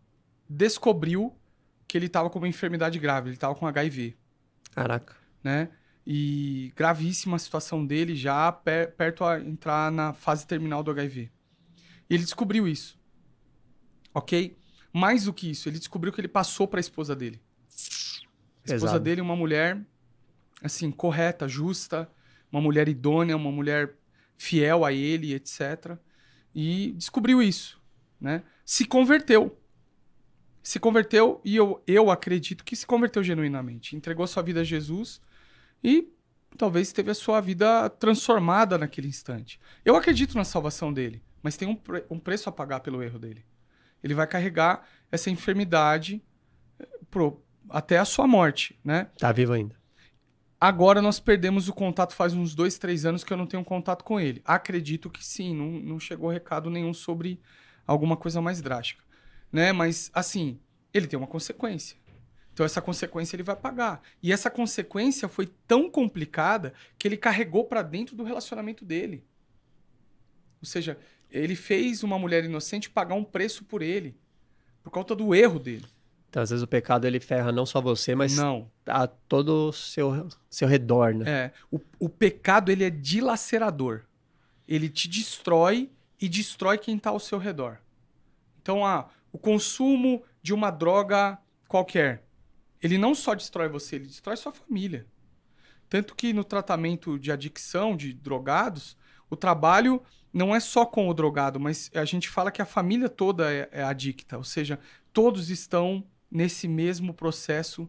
[0.48, 1.34] descobriu
[1.88, 4.16] que ele estava com uma enfermidade grave, ele estava com HIV,
[4.70, 5.16] Caraca.
[5.42, 5.70] né?
[6.06, 11.28] E gravíssima a situação dele já per- perto a entrar na fase terminal do HIV.
[12.08, 12.96] E ele descobriu isso.
[14.14, 14.56] OK?
[14.92, 17.40] Mais do que isso, ele descobriu que ele passou para a esposa dele.
[18.62, 19.04] A esposa Pesado.
[19.04, 19.80] dele uma mulher,
[20.62, 22.10] assim, correta, justa,
[22.52, 23.94] uma mulher idônea, uma mulher
[24.36, 25.96] fiel a ele, etc.
[26.54, 27.80] E descobriu isso,
[28.20, 28.42] né?
[28.64, 29.56] Se converteu.
[30.62, 33.96] Se converteu e eu, eu acredito que se converteu genuinamente.
[33.96, 35.20] Entregou sua vida a Jesus
[35.82, 36.12] e
[36.58, 39.58] talvez teve a sua vida transformada naquele instante.
[39.84, 43.18] Eu acredito na salvação dele, mas tem um, pre- um preço a pagar pelo erro
[43.18, 43.44] dele.
[44.02, 46.22] Ele vai carregar essa enfermidade
[46.78, 49.08] eh, pro, até a sua morte, né?
[49.18, 49.80] Tá vivo ainda.
[50.60, 54.04] Agora nós perdemos o contato faz uns dois, três anos que eu não tenho contato
[54.04, 54.42] com ele.
[54.44, 57.40] Acredito que sim, não, não chegou recado nenhum sobre
[57.86, 59.02] alguma coisa mais drástica.
[59.50, 59.72] Né?
[59.72, 60.60] Mas, assim,
[60.92, 61.96] ele tem uma consequência.
[62.52, 64.02] Então, essa consequência ele vai pagar.
[64.22, 69.24] E essa consequência foi tão complicada que ele carregou pra dentro do relacionamento dele.
[70.60, 70.98] Ou seja,
[71.30, 74.14] ele fez uma mulher inocente pagar um preço por ele,
[74.82, 75.86] por conta do erro dele.
[76.30, 78.70] Então, às vezes o pecado ele ferra não só você, mas Não.
[78.86, 81.28] a todo o seu, seu redor, né?
[81.28, 84.02] É, o, o pecado ele é dilacerador.
[84.66, 87.78] Ele te destrói e destrói quem está ao seu redor.
[88.62, 92.22] Então, ah, o consumo de uma droga qualquer,
[92.80, 95.06] ele não só destrói você, ele destrói sua família.
[95.88, 98.96] Tanto que no tratamento de adicção de drogados,
[99.28, 100.00] o trabalho
[100.32, 103.68] não é só com o drogado, mas a gente fala que a família toda é,
[103.72, 104.78] é adicta, ou seja,
[105.12, 107.88] todos estão nesse mesmo processo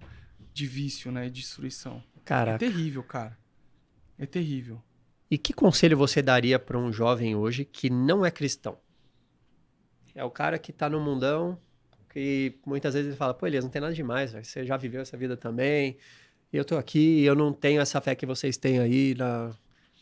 [0.54, 2.04] de vício, né, e destruição.
[2.16, 2.60] É Caraca.
[2.60, 3.38] terrível, cara.
[4.18, 4.82] É terrível.
[5.30, 8.78] E que conselho você daria para um jovem hoje que não é cristão?
[10.14, 11.58] É o cara que tá no mundão,
[12.10, 15.16] que muitas vezes ele fala, pô, Elias, não tem nada demais, você já viveu essa
[15.16, 15.98] vida também,
[16.52, 19.56] eu tô aqui, eu não tenho essa fé que vocês têm aí na,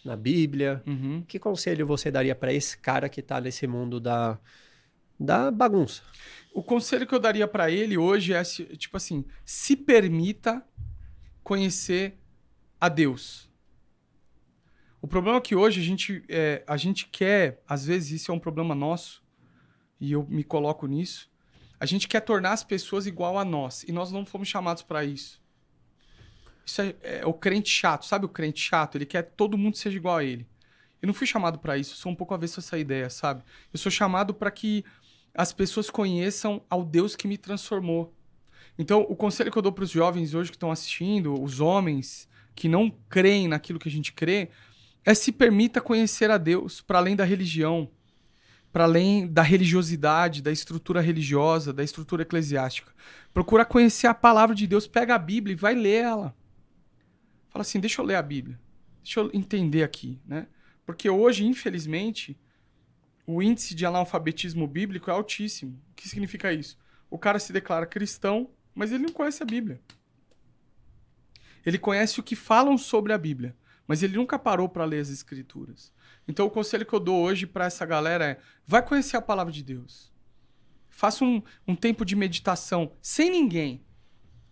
[0.04, 0.82] na Bíblia.
[0.86, 1.24] Uhum.
[1.28, 4.40] Que conselho você daria para esse cara que tá nesse mundo da,
[5.20, 6.02] da bagunça?
[6.60, 10.62] O conselho que eu daria pra ele hoje é tipo assim, se permita
[11.42, 12.20] conhecer
[12.82, 13.50] a Deus.
[15.02, 18.36] O problema é que hoje a gente, é, a gente quer, às vezes isso é
[18.36, 19.24] um problema nosso,
[20.02, 21.32] e eu me coloco nisso,
[21.80, 25.06] a gente quer tornar as pessoas igual a nós, e nós não fomos chamados pra
[25.06, 25.42] isso.
[26.66, 28.98] Isso é, é o crente chato, sabe o crente chato?
[28.98, 30.46] Ele quer que todo mundo seja igual a ele.
[31.02, 33.42] Eu não fui chamado pra isso, sou um pouco avesso a essa ideia, sabe?
[33.72, 34.84] Eu sou chamado pra que
[35.40, 38.14] as pessoas conheçam ao Deus que me transformou.
[38.78, 42.28] Então, o conselho que eu dou para os jovens hoje que estão assistindo, os homens
[42.54, 44.50] que não creem naquilo que a gente crê,
[45.06, 47.90] é se permita conhecer a Deus para além da religião.
[48.72, 52.92] para além da religiosidade, da estrutura religiosa, da estrutura eclesiástica.
[53.34, 56.36] Procura conhecer a palavra de Deus, pega a Bíblia e vai ler ela.
[57.50, 58.60] Fala assim, deixa eu ler a Bíblia.
[59.02, 60.48] Deixa eu entender aqui, né?
[60.86, 62.38] Porque hoje, infelizmente,
[63.32, 65.80] o índice de analfabetismo bíblico é altíssimo.
[65.92, 66.76] O que significa isso?
[67.12, 69.80] O cara se declara cristão, mas ele não conhece a Bíblia.
[71.64, 73.56] Ele conhece o que falam sobre a Bíblia,
[73.88, 75.94] mas ele nunca parou para ler as escrituras.
[76.28, 79.54] Então o conselho que eu dou hoje para essa galera é: vai conhecer a palavra
[79.54, 80.12] de Deus.
[80.90, 83.86] Faça um, um tempo de meditação sem ninguém.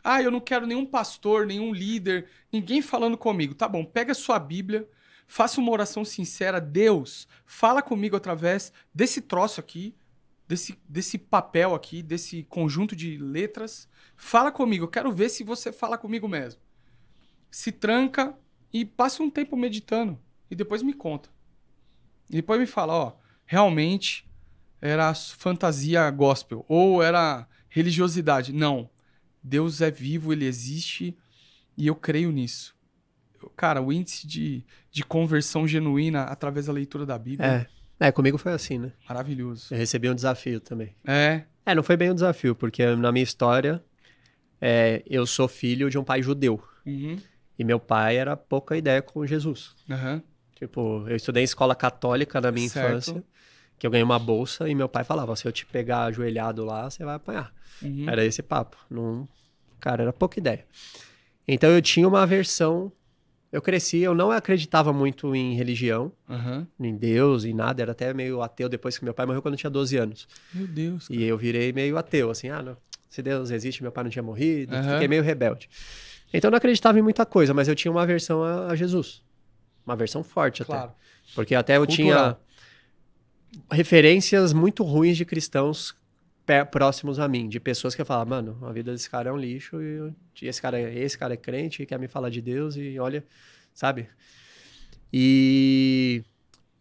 [0.04, 3.56] Ah, eu não quero nenhum pastor, nenhum líder, ninguém falando comigo.
[3.56, 4.88] Tá bom, pega a sua Bíblia,
[5.28, 6.60] faça uma oração sincera.
[6.60, 9.94] Deus, fala comigo através desse troço aqui,
[10.48, 13.88] desse, desse papel aqui, desse conjunto de letras.
[14.16, 16.62] Fala comigo, eu quero ver se você fala comigo mesmo.
[17.52, 18.36] Se tranca
[18.74, 20.18] e passe um tempo meditando.
[20.50, 21.30] E depois me conta.
[22.30, 23.14] E depois me fala, ó,
[23.46, 24.28] realmente
[24.82, 28.54] era fantasia gospel ou era religiosidade.
[28.54, 28.90] Não.
[29.44, 31.18] Deus é vivo, ele existe
[31.78, 32.77] e eu creio nisso.
[33.56, 37.68] Cara, o índice de, de conversão genuína através da leitura da Bíblia.
[38.00, 38.08] É.
[38.08, 38.92] é, comigo foi assim, né?
[39.08, 39.74] Maravilhoso.
[39.74, 40.96] Eu recebi um desafio também.
[41.06, 41.44] É.
[41.66, 43.84] É, não foi bem um desafio, porque na minha história,
[44.62, 46.64] é, eu sou filho de um pai judeu.
[46.86, 47.18] Uhum.
[47.60, 49.76] E meu pai era pouca ideia com Jesus.
[49.90, 50.22] Uhum.
[50.56, 52.88] Tipo, eu estudei em escola católica na minha Certo.
[52.88, 53.24] infância,
[53.78, 56.90] que eu ganhei uma bolsa e meu pai falava: se eu te pegar ajoelhado lá,
[56.90, 57.54] você vai apanhar.
[57.82, 58.10] Uhum.
[58.10, 58.78] Era esse papo.
[58.90, 59.28] Não...
[59.80, 60.66] Cara, era pouca ideia.
[61.48, 62.92] Então eu tinha uma aversão.
[63.52, 66.68] Eu cresci, eu não acreditava muito em religião, Uhum.
[66.80, 67.82] em Deus, em nada.
[67.82, 70.28] Era até meio ateu depois que meu pai morreu quando eu tinha 12 anos.
[70.54, 71.08] Meu Deus.
[71.10, 72.78] E eu virei meio ateu, assim, ah, não,
[73.10, 74.76] se Deus existe, meu pai não tinha morrido.
[74.76, 74.94] Aham.
[74.94, 75.70] Fiquei meio rebelde.
[76.34, 79.24] Então eu não acreditava em muita coisa, mas eu tinha uma aversão a, a Jesus.
[79.86, 80.74] Uma aversão forte até.
[80.74, 80.92] Claro.
[81.34, 82.42] Porque até eu tinha Cultural.
[83.72, 85.96] referências muito ruins de cristãos
[86.72, 89.38] próximos a mim, de pessoas que eu falava, mano, a vida desse cara é um
[89.38, 92.76] lixo e esse cara, é- esse cara é crente e quer me falar de Deus
[92.78, 93.26] e olha,
[93.74, 94.08] sabe?
[95.12, 96.24] E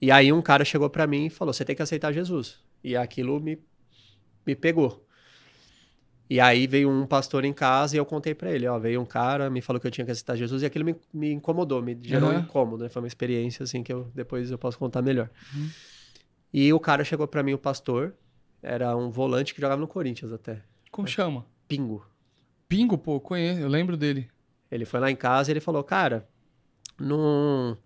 [0.00, 2.60] e aí um cara chegou pra mim e falou, você tem que aceitar Jesus.
[2.84, 3.58] E aquilo me
[4.46, 5.04] me pegou.
[6.28, 9.04] E aí veio um pastor em casa e eu contei pra ele, ó, veio um
[9.06, 11.96] cara, me falou que eu tinha que aceitar Jesus e aquilo me, me incomodou, me
[12.02, 12.42] gerou um Aham.
[12.42, 12.88] incômodo, né?
[12.90, 15.30] Foi uma experiência assim que eu depois eu posso contar melhor.
[15.54, 15.68] Uhum.
[16.52, 18.12] E o cara chegou pra mim, o pastor,
[18.66, 20.60] era um volante que jogava no Corinthians até,
[20.90, 21.46] Como chama?
[21.68, 22.04] Pingo.
[22.68, 24.28] Pingo, pô, conheço, eu lembro dele.
[24.68, 26.28] Ele foi lá em casa e ele falou, cara,
[26.98, 27.78] não...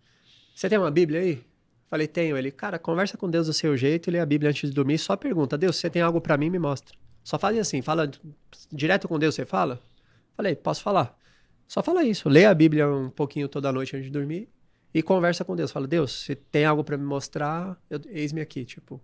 [0.55, 1.45] você tem uma Bíblia aí?
[1.91, 2.35] Falei, tenho.
[2.35, 5.17] Ele, cara, conversa com Deus do seu jeito, lê a Bíblia antes de dormir, só
[5.17, 6.97] pergunta, Deus, você tem algo pra mim, me mostra.
[7.23, 8.11] Só faz assim, fala
[8.73, 9.83] direto com Deus, você fala?
[10.35, 11.15] Falei, posso falar.
[11.69, 14.49] Só fala isso, lê a Bíblia um pouquinho toda noite antes de dormir
[14.95, 15.71] e conversa com Deus.
[15.71, 18.99] Fala, Deus, você tem algo pra me mostrar, eu- eis-me aqui, tipo,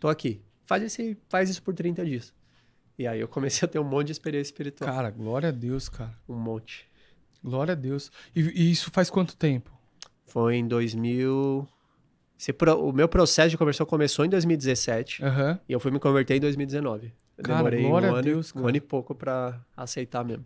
[0.00, 0.40] tô aqui.
[0.66, 2.32] Faz, esse, faz isso por 30 dias.
[2.98, 4.92] E aí eu comecei a ter um monte de experiência espiritual.
[4.92, 6.14] Cara, glória a Deus, cara.
[6.28, 6.86] Um monte.
[7.42, 8.10] Glória a Deus.
[8.34, 9.70] E, e isso faz quanto tempo?
[10.26, 11.68] Foi em 2000.
[12.38, 15.58] Esse pro- O meu processo de conversão começou em 2017 Aham.
[15.68, 17.12] e eu fui me converter em 2019.
[17.36, 18.68] Eu Cara, demorei um glória a ano, Deus, um cara.
[18.68, 20.44] ano e pouco pra aceitar mesmo.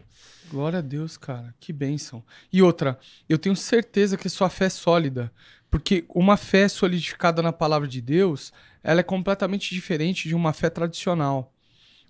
[0.51, 1.55] Glória a Deus, cara.
[1.61, 2.25] Que bênção.
[2.51, 2.99] E outra,
[3.29, 5.31] eu tenho certeza que sua fé é sólida.
[5.71, 8.53] Porque uma fé solidificada na palavra de Deus,
[8.83, 11.53] ela é completamente diferente de uma fé tradicional.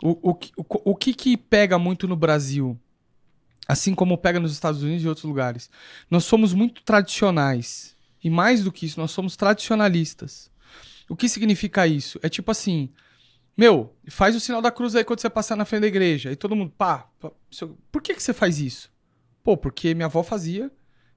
[0.02, 2.78] O, o, que- o, o que que pega muito no Brasil,
[3.66, 5.70] assim como pega nos Estados Unidos e outros lugares?
[6.10, 7.96] Nós somos muito tradicionais.
[8.22, 10.50] E mais do que isso, nós somos tradicionalistas.
[11.08, 12.18] O que significa isso?
[12.22, 12.90] É tipo assim,
[13.56, 16.32] meu, faz o sinal da cruz aí quando você passar na frente da igreja.
[16.32, 17.30] E todo mundo, pá, pá,
[17.92, 18.90] por que, que você faz isso?
[19.44, 20.70] Pô, porque minha avó fazia,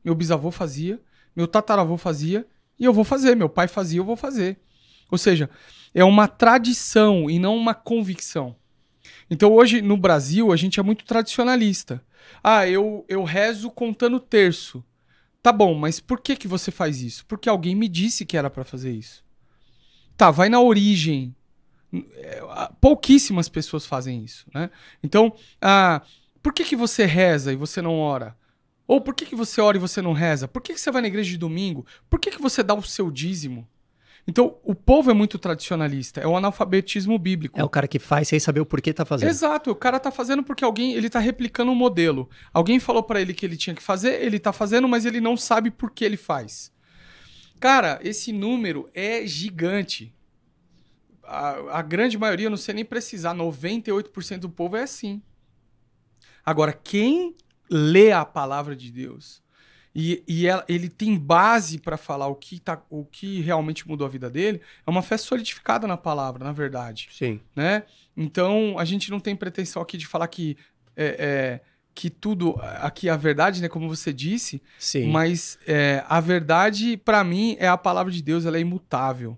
[0.04, 1.02] meu bisavô fazia,
[1.36, 2.45] meu tataravô fazia,
[2.79, 3.36] e eu vou fazer.
[3.36, 4.59] Meu pai fazia, eu vou fazer.
[5.09, 5.49] Ou seja,
[5.93, 8.55] é uma tradição e não uma convicção.
[9.29, 12.03] Então hoje no Brasil a gente é muito tradicionalista.
[12.43, 14.84] Ah, eu, eu rezo contando terço.
[15.41, 17.25] Tá bom, mas por que, que você faz isso?
[17.25, 19.23] Porque alguém me disse que era pra fazer isso.
[20.15, 21.36] Tá, vai na origem.
[21.93, 22.41] É,
[22.79, 24.69] Pouquíssimas pessoas fazem isso, né?
[25.03, 26.01] Então, ah,
[26.41, 28.36] por que, que você reza e você não ora?
[28.88, 30.47] Ou por que, que você ora e você não reza?
[30.47, 31.86] Por que, que você vai na igreja de domingo?
[32.09, 33.67] Por que, que você dá o seu dízimo?
[34.27, 37.59] Então, o povo é muito tradicionalista, é o analfabetismo bíblico.
[37.59, 39.29] É o cara que faz sem saber o porquê tá fazendo.
[39.29, 42.29] Exato, o cara tá fazendo porque alguém, ele tá replicando um modelo.
[42.53, 45.36] Alguém falou pra ele que ele tinha que fazer, ele tá fazendo, mas ele não
[45.36, 46.71] sabe por que ele faz.
[47.59, 50.13] Cara, esse número é gigante.
[51.23, 55.21] A, a grande maioria, não sei nem precisar, 98% do povo é assim.
[56.45, 57.36] Agora, quem
[57.72, 59.41] lê a palavra de Deus
[59.95, 64.05] e, e ela- ele tem base para falar o que, tá, o que realmente mudou
[64.05, 67.39] a vida dele, é uma fé solidificada na palavra, na verdade Sim.
[67.55, 67.84] né?
[68.15, 70.57] Então, a gente não tem pretensão aqui de falar que
[70.95, 71.61] é, é,
[71.95, 73.67] que tudo aqui é a verdade, né?
[73.69, 75.09] Como você disse, Sim.
[75.09, 79.38] mas é, a verdade, para mim, é a palavra de Deus, ela é imutável.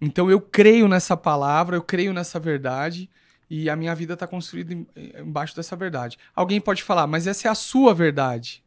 [0.00, 3.08] Então, eu creio nessa palavra, eu creio nessa verdade
[3.54, 4.86] e a minha vida está construída em-
[5.18, 6.16] embaixo dessa verdade.
[6.34, 8.64] Alguém pode falar, mas essa é a sua verdade.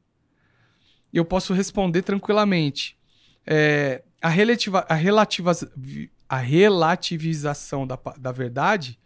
[1.12, 2.96] Eu posso responder tranquilamente.
[3.48, 5.66] É, a, relativa, a, relativas-
[6.30, 9.00] a relativização da, da verdade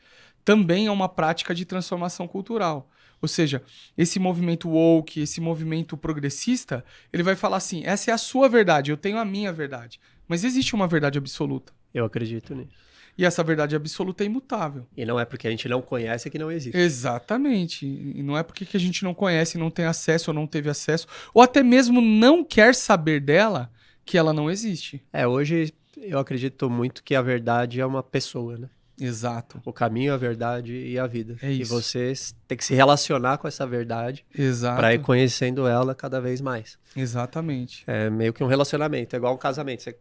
[0.44, 2.90] também é uma prática de transformação cultural.
[3.22, 3.62] Ou seja,
[3.98, 8.92] esse movimento woke, esse movimento progressista, ele vai falar assim: essa é a sua verdade,
[8.92, 9.98] eu tenho a minha verdade.
[10.28, 11.72] Mas existe uma verdade absoluta.
[11.94, 12.89] Eu acredito nisso.
[13.20, 14.88] E essa verdade absoluta é imutável.
[14.96, 16.78] E não é porque a gente não conhece que não existe.
[16.78, 17.86] Exatamente.
[17.86, 20.70] E não é porque que a gente não conhece, não tem acesso ou não teve
[20.70, 23.70] acesso, ou até mesmo não quer saber dela,
[24.06, 25.04] que ela não existe.
[25.12, 28.70] É, hoje eu acredito muito que a verdade é uma pessoa, né?
[29.02, 29.62] Exato.
[29.66, 31.38] O caminho, a verdade e a vida.
[31.42, 31.74] É E isso.
[31.74, 34.78] você s- tem que se relacionar com essa verdade Exato.
[34.78, 36.78] para ir conhecendo ela cada vez mais.
[36.96, 37.84] Exatamente.
[37.88, 39.84] É meio que um relacionamento, é igual um casamento.
[39.84, 39.98] Você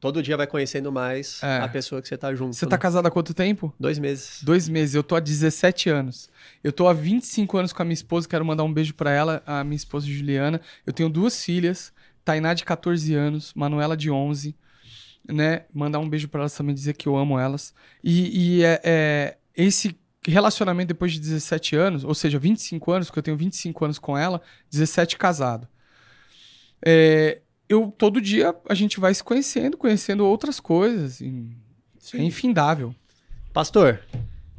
[0.00, 1.58] todo dia vai conhecendo mais É.
[1.58, 2.56] a pessoa que você tá junto.
[2.56, 2.80] Você tá né?
[2.80, 3.72] casado há quanto tempo?
[3.78, 4.42] Dois meses.
[4.42, 4.94] Dois meses.
[4.94, 6.30] Eu tô há 17 anos.
[6.64, 8.26] Eu tô há 25 anos com a minha esposa.
[8.26, 10.60] Quero mandar um beijo pra ela, a minha esposa Juliana.
[10.86, 11.92] Eu tenho duas filhas.
[12.24, 14.56] Tainá de 14 anos, Manuela de 11.
[15.28, 15.64] Né?
[15.72, 17.74] Mandar um beijo pra elas também, dizer que eu amo elas.
[18.02, 19.96] E, e é, é, esse
[20.26, 24.16] relacionamento depois de 17 anos, ou seja, 25 anos, porque eu tenho 25 anos com
[24.16, 24.40] ela,
[24.70, 25.68] 17 casado.
[26.84, 27.40] É,
[27.70, 31.20] eu, todo dia, a gente vai se conhecendo, conhecendo outras coisas.
[31.20, 31.56] e
[32.12, 32.92] É infindável.
[33.52, 34.00] Pastor,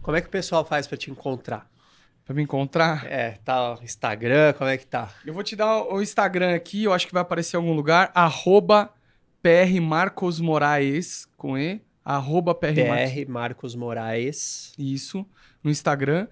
[0.02, 1.70] como é que o pessoal faz para te encontrar?
[2.24, 3.06] Pra me encontrar.
[3.06, 5.14] É, tá o Instagram, como é que tá?
[5.26, 8.12] Eu vou te dar o Instagram aqui, eu acho que vai aparecer em algum lugar.
[8.16, 8.94] Arroba
[9.42, 11.82] PR Marcos Moraes, com E.
[12.06, 12.56] Arroba.
[12.56, 14.74] PR Marcos Moraes.
[14.78, 15.26] Isso,
[15.62, 16.28] no Instagram.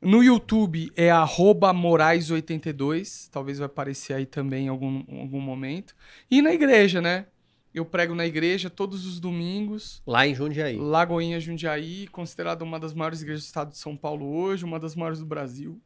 [0.00, 3.28] No YouTube é arroba Moraes82.
[3.30, 5.94] Talvez vai aparecer aí também em algum, algum momento.
[6.30, 7.26] E na igreja, né?
[7.74, 10.02] Eu prego na igreja todos os domingos.
[10.06, 10.76] Lá em Jundiaí.
[10.76, 14.94] Lagoinha Jundiaí, considerada uma das maiores igrejas do estado de São Paulo hoje, uma das
[14.94, 15.80] maiores do Brasil.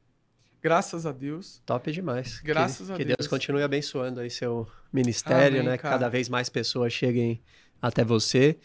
[0.63, 1.61] Graças a Deus.
[1.67, 2.41] Top demais.
[2.41, 3.17] Graças que, a que Deus.
[3.19, 5.77] Deus continue abençoando aí seu ministério, Amém, né?
[5.77, 7.43] Que cada vez mais pessoas cheguem
[7.81, 8.59] até você.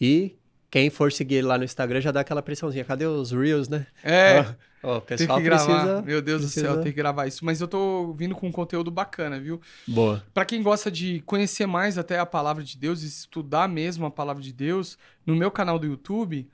[0.00, 0.36] E
[0.70, 2.84] quem for seguir lá no Instagram já dá aquela pressãozinha.
[2.84, 3.86] Cadê os Reels, né?
[4.02, 4.40] É,
[4.82, 5.64] Ó, ó, o tem pessoal que gravar.
[5.66, 6.02] precisa.
[6.02, 7.44] Meu Deus do precisa- céu, tem que gravar isso.
[7.44, 9.60] Mas eu tô vindo com um conteúdo bacana, viu?
[9.86, 10.22] Boa.
[10.34, 14.42] Pra quem gosta de conhecer mais até a palavra de Deus, estudar mesmo a palavra
[14.42, 16.48] de Deus, no meu canal do YouTube,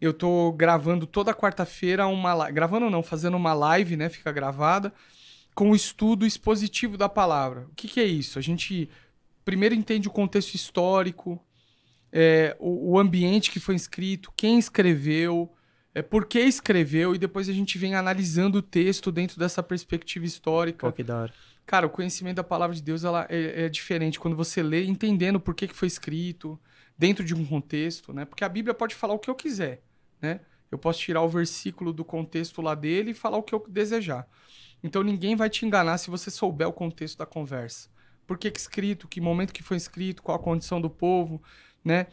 [0.00, 2.54] eu tô gravando toda quarta-feira uma live.
[2.54, 4.08] Gravando não, fazendo uma live, né?
[4.08, 4.92] Fica gravada,
[5.54, 7.66] com o estudo expositivo da palavra.
[7.70, 8.38] O que, que é isso?
[8.38, 8.88] A gente
[9.44, 11.38] primeiro entende o contexto histórico,
[12.12, 15.52] é, o, o ambiente que foi escrito, quem escreveu,
[15.94, 20.24] é, por que escreveu, e depois a gente vem analisando o texto dentro dessa perspectiva
[20.24, 20.86] histórica.
[20.86, 21.34] Pô, que da hora.
[21.66, 25.38] Cara, o conhecimento da palavra de Deus ela é, é diferente quando você lê entendendo
[25.38, 26.58] por que, que foi escrito,
[27.00, 28.26] dentro de um contexto, né?
[28.26, 29.82] Porque a Bíblia pode falar o que eu quiser,
[30.20, 30.40] né?
[30.70, 34.28] Eu posso tirar o versículo do contexto lá dele e falar o que eu desejar.
[34.82, 37.88] Então ninguém vai te enganar se você souber o contexto da conversa.
[38.26, 41.42] Por que, que escrito, que momento que foi escrito, qual a condição do povo,
[41.84, 42.06] né?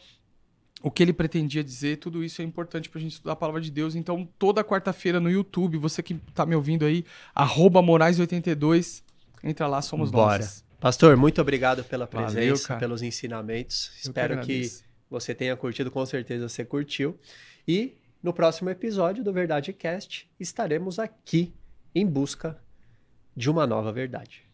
[0.80, 3.70] O que ele pretendia dizer, tudo isso é importante pra gente estudar a palavra de
[3.70, 3.96] Deus.
[3.96, 7.04] Então, toda quarta-feira no YouTube, você que tá me ouvindo aí,
[7.34, 9.02] arroba Moraes82,
[9.42, 10.38] entra lá, somos Bora.
[10.38, 10.64] nós.
[10.78, 12.80] Pastor, muito obrigado pela Valeu, presença, cara.
[12.80, 13.90] pelos ensinamentos.
[14.04, 14.84] Eu Espero que, agradeço.
[15.10, 17.18] você tenha curtido, com certeza você curtiu.
[17.66, 21.52] E no próximo episódio do Verdade Cast estaremos aqui
[21.92, 22.56] em busca
[23.36, 24.47] de uma nova verdade.